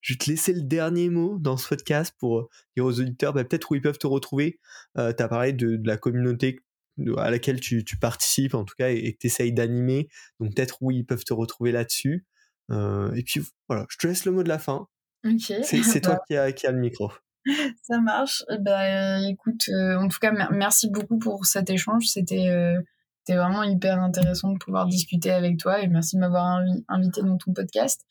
Je 0.05 0.12
vais 0.12 0.19
te 0.19 0.31
laisser 0.31 0.53
le 0.53 0.61
dernier 0.61 1.09
mot 1.09 1.38
dans 1.38 1.57
ce 1.57 1.67
podcast 1.67 2.14
pour 2.19 2.38
euh, 2.38 2.49
dire 2.77 2.85
aux 2.85 3.01
auditeurs 3.01 3.33
bah, 3.33 3.43
peut-être 3.43 3.71
où 3.71 3.75
ils 3.75 3.81
peuvent 3.81 3.97
te 3.97 4.07
retrouver. 4.07 4.61
Euh, 4.99 5.14
tu 5.14 5.23
as 5.23 5.29
parlé 5.29 5.55
de, 5.55 5.81
la 5.83 5.97
communauté 5.97 6.61
à 7.17 7.31
laquelle 7.31 7.59
tu, 7.59 7.83
participes 7.99 8.55
en 8.55 8.64
tout 8.64 8.75
cas 8.77 8.90
et, 8.90 9.14
que 9.14 9.19
tu 9.19 9.29
essayes 9.29 9.55
d'animer. 9.55 10.09
Donc 10.40 10.55
peut-être 10.55 10.83
où 10.83 10.90
ils 10.90 11.07
peuvent 11.07 11.25
te 11.25 11.33
retrouver 11.33 11.73
là-dessus. 11.73 12.27
Euh, 12.71 13.14
et 13.14 13.23
puis 13.23 13.40
voilà, 13.67 13.87
je 13.88 13.97
te 13.97 14.07
laisse 14.07 14.27
le 14.27 14.33
mot 14.33 14.43
de 14.43 14.49
la 14.49 14.59
fin. 14.59 14.87
C'est 15.38 15.62
toi 16.03 16.21
qui 16.29 16.37
a, 16.37 16.53
qui 16.53 16.67
a 16.67 16.73
le 16.73 16.81
micro. 16.81 17.11
Ça 17.83 17.99
marche. 17.99 18.45
Bah, 18.61 19.27
écoute, 19.27 19.71
en 19.71 20.09
tout 20.09 20.19
cas, 20.19 20.33
merci 20.51 20.90
beaucoup 20.90 21.19
pour 21.19 21.47
cet 21.47 21.71
échange. 21.71 22.09
C'était 22.09 22.75
c'était 23.25 23.39
vraiment 23.39 23.63
hyper 23.63 24.03
intéressant 24.03 24.53
de 24.53 24.59
pouvoir 24.59 24.87
discuter 24.87 25.31
avec 25.31 25.59
toi 25.59 25.81
et 25.81 25.87
merci 25.87 26.17
de 26.17 26.21
m'avoir 26.21 26.61
invité 26.89 27.23
dans 27.23 27.39
ton 27.39 27.55
podcast. 27.55 28.03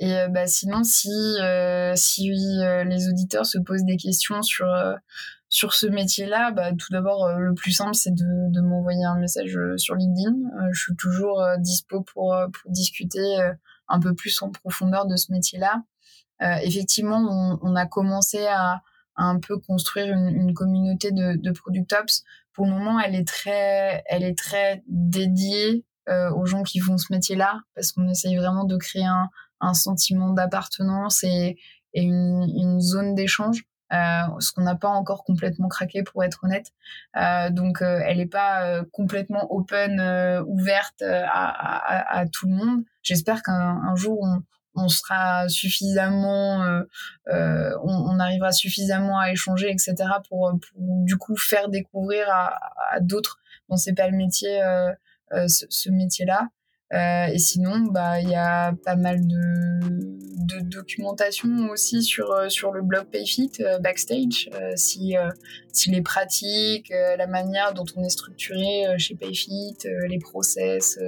Et 0.00 0.12
euh, 0.12 0.28
bah, 0.28 0.48
sinon, 0.48 0.82
si, 0.82 1.08
euh, 1.40 1.92
si 1.94 2.32
euh, 2.32 2.82
les 2.82 3.08
auditeurs 3.08 3.46
se 3.46 3.58
posent 3.58 3.84
des 3.84 3.96
questions 3.96 4.42
sur, 4.42 4.66
sur 5.48 5.72
ce 5.72 5.86
métier-là, 5.86 6.50
bah, 6.50 6.72
tout 6.72 6.88
d'abord, 6.90 7.32
le 7.38 7.54
plus 7.54 7.70
simple, 7.70 7.94
c'est 7.94 8.12
de, 8.12 8.60
m'envoyer 8.60 9.04
un 9.04 9.18
message 9.20 9.56
sur 9.76 9.94
LinkedIn. 9.94 10.34
je 10.72 10.80
suis 10.80 10.96
toujours 10.96 11.44
dispo 11.58 12.02
pour, 12.02 12.34
pour 12.52 12.72
discuter 12.72 13.20
un 13.88 14.00
peu 14.00 14.14
plus 14.16 14.42
en 14.42 14.50
profondeur 14.50 15.06
de 15.06 15.14
ce 15.14 15.30
métier-là. 15.30 15.84
effectivement, 16.62 17.58
on, 17.62 17.76
a 17.76 17.86
commencé 17.86 18.46
à, 18.48 18.82
un 19.16 19.38
peu 19.38 19.58
construire 19.58 20.12
une, 20.12 20.54
communauté 20.54 21.10
de, 21.10 21.36
de 21.36 21.50
Product 21.50 21.92
Ops 21.92 22.24
pour 22.56 22.64
le 22.64 22.72
moment, 22.72 22.98
elle 22.98 23.14
est 23.14 23.28
très, 23.28 24.02
elle 24.06 24.24
est 24.24 24.36
très 24.36 24.82
dédiée 24.88 25.84
euh, 26.08 26.30
aux 26.30 26.46
gens 26.46 26.62
qui 26.62 26.80
font 26.80 26.96
ce 26.96 27.12
métier-là, 27.12 27.60
parce 27.74 27.92
qu'on 27.92 28.08
essaye 28.08 28.36
vraiment 28.36 28.64
de 28.64 28.78
créer 28.78 29.04
un, 29.04 29.28
un 29.60 29.74
sentiment 29.74 30.30
d'appartenance 30.30 31.22
et, 31.22 31.58
une, 31.94 32.80
zone 32.80 33.14
d'échange. 33.14 33.64
ce 33.90 34.52
qu'on 34.52 34.62
n'a 34.62 34.74
pas 34.74 34.88
encore 34.88 35.24
complètement 35.24 35.68
craqué 35.68 36.02
pour 36.02 36.22
être 36.24 36.44
honnête. 36.44 36.72
donc 37.54 37.78
elle 37.80 38.18
n'est 38.18 38.26
pas 38.26 38.84
complètement 38.92 39.46
open, 39.50 39.98
ouverte 40.46 41.02
à, 41.02 42.24
tout 42.30 42.48
le 42.48 42.54
monde. 42.54 42.84
J'espère 43.02 43.42
qu'un 43.42 43.96
jour 43.96 44.26
on 44.76 44.88
sera 44.88 45.48
suffisamment, 45.48 46.62
euh, 46.62 46.82
euh, 47.28 47.72
on, 47.82 48.18
arrivera 48.20 48.52
suffisamment 48.52 49.18
à 49.18 49.30
échanger, 49.30 49.70
etc. 49.70 49.94
Pour, 50.28 50.52
du 50.76 51.16
coup 51.16 51.36
faire 51.36 51.68
découvrir 51.68 52.28
à, 52.30 53.00
d'autres 53.00 53.40
dont 53.68 53.76
c'est 53.76 53.94
pas 53.94 54.08
le 54.08 54.16
métier, 54.16 54.62
euh, 54.62 54.92
ce 55.48 55.90
métier-là. 55.90 56.48
Euh, 56.92 57.26
et 57.26 57.38
sinon, 57.38 57.80
bah, 57.90 58.20
il 58.20 58.28
y 58.28 58.34
a 58.34 58.72
pas 58.84 58.96
mal 58.96 59.26
de, 59.26 59.80
documentation 60.62 61.68
aussi 61.70 62.02
sur, 62.02 62.30
euh, 62.30 62.48
sur 62.48 62.72
le 62.72 62.80
blog 62.80 63.06
Payfit, 63.06 63.50
euh, 63.60 63.78
backstage, 63.78 64.48
si, 64.76 65.14
si 65.72 65.90
les 65.90 66.02
pratiques, 66.02 66.90
la 66.90 67.26
manière 67.26 67.74
dont 67.74 67.84
on 67.96 68.04
est 68.04 68.08
structuré 68.08 68.84
chez 68.96 69.16
Payfit, 69.16 69.76
les 70.08 70.18
process, 70.18 70.98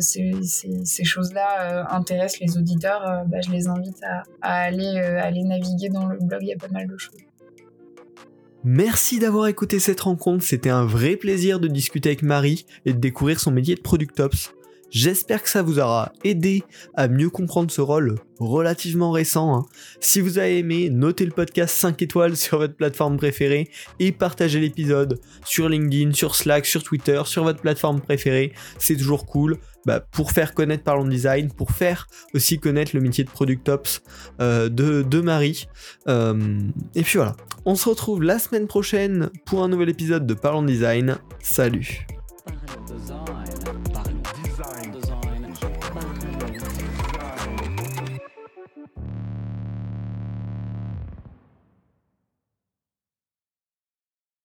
ces, 0.00 0.32
ces, 0.42 1.04
choses-là 1.04 1.86
intéressent 1.90 2.40
les 2.40 2.58
auditeurs, 2.58 3.24
bah, 3.26 3.40
je 3.40 3.50
les 3.52 3.68
invite 3.68 4.02
à, 4.02 4.22
à 4.42 4.62
aller, 4.62 4.98
aller 4.98 5.42
naviguer 5.44 5.88
dans 5.88 6.06
le 6.06 6.18
blog, 6.18 6.40
il 6.42 6.48
y 6.48 6.52
a 6.52 6.56
pas 6.56 6.68
mal 6.68 6.88
de 6.88 6.96
choses. 6.98 7.20
Merci 8.64 9.18
d'avoir 9.18 9.46
écouté 9.46 9.78
cette 9.78 10.00
rencontre, 10.00 10.44
c'était 10.44 10.70
un 10.70 10.84
vrai 10.84 11.16
plaisir 11.16 11.58
de 11.58 11.68
discuter 11.68 12.10
avec 12.10 12.22
Marie 12.22 12.66
et 12.86 12.92
de 12.92 12.98
découvrir 12.98 13.40
son 13.40 13.50
métier 13.50 13.74
de 13.74 13.80
Product 13.80 14.18
Ops. 14.20 14.52
J'espère 14.92 15.42
que 15.42 15.48
ça 15.48 15.62
vous 15.62 15.78
aura 15.78 16.12
aidé 16.22 16.64
à 16.94 17.08
mieux 17.08 17.30
comprendre 17.30 17.70
ce 17.70 17.80
rôle 17.80 18.16
relativement 18.38 19.10
récent. 19.10 19.56
Hein. 19.56 19.64
Si 20.00 20.20
vous 20.20 20.36
avez 20.36 20.58
aimé, 20.58 20.90
notez 20.90 21.24
le 21.24 21.30
podcast 21.30 21.74
5 21.78 22.02
étoiles 22.02 22.36
sur 22.36 22.58
votre 22.58 22.74
plateforme 22.74 23.16
préférée 23.16 23.70
et 24.00 24.12
partagez 24.12 24.60
l'épisode 24.60 25.18
sur 25.46 25.70
LinkedIn, 25.70 26.12
sur 26.12 26.34
Slack, 26.34 26.66
sur 26.66 26.82
Twitter, 26.82 27.22
sur 27.24 27.42
votre 27.42 27.62
plateforme 27.62 28.02
préférée. 28.02 28.52
C'est 28.76 28.96
toujours 28.96 29.24
cool. 29.24 29.56
Bah, 29.86 29.98
pour 29.98 30.30
faire 30.30 30.52
connaître 30.52 30.84
Parlons 30.84 31.06
Design, 31.08 31.50
pour 31.50 31.70
faire 31.70 32.06
aussi 32.34 32.60
connaître 32.60 32.92
le 32.94 33.00
métier 33.00 33.24
de 33.24 33.30
Product 33.30 33.68
Ops 33.70 34.02
euh, 34.40 34.68
de, 34.68 35.20
Marie. 35.20 35.66
Euh, 36.06 36.60
et 36.94 37.02
puis 37.02 37.16
voilà, 37.16 37.34
on 37.64 37.74
se 37.74 37.88
retrouve 37.88 38.22
la 38.22 38.38
semaine 38.38 38.66
prochaine 38.66 39.30
pour 39.46 39.64
un 39.64 39.68
nouvel 39.68 39.88
épisode 39.88 40.26
de 40.26 40.34
Parlons 40.34 40.62
Design. 40.62 41.16
Salut 41.40 42.06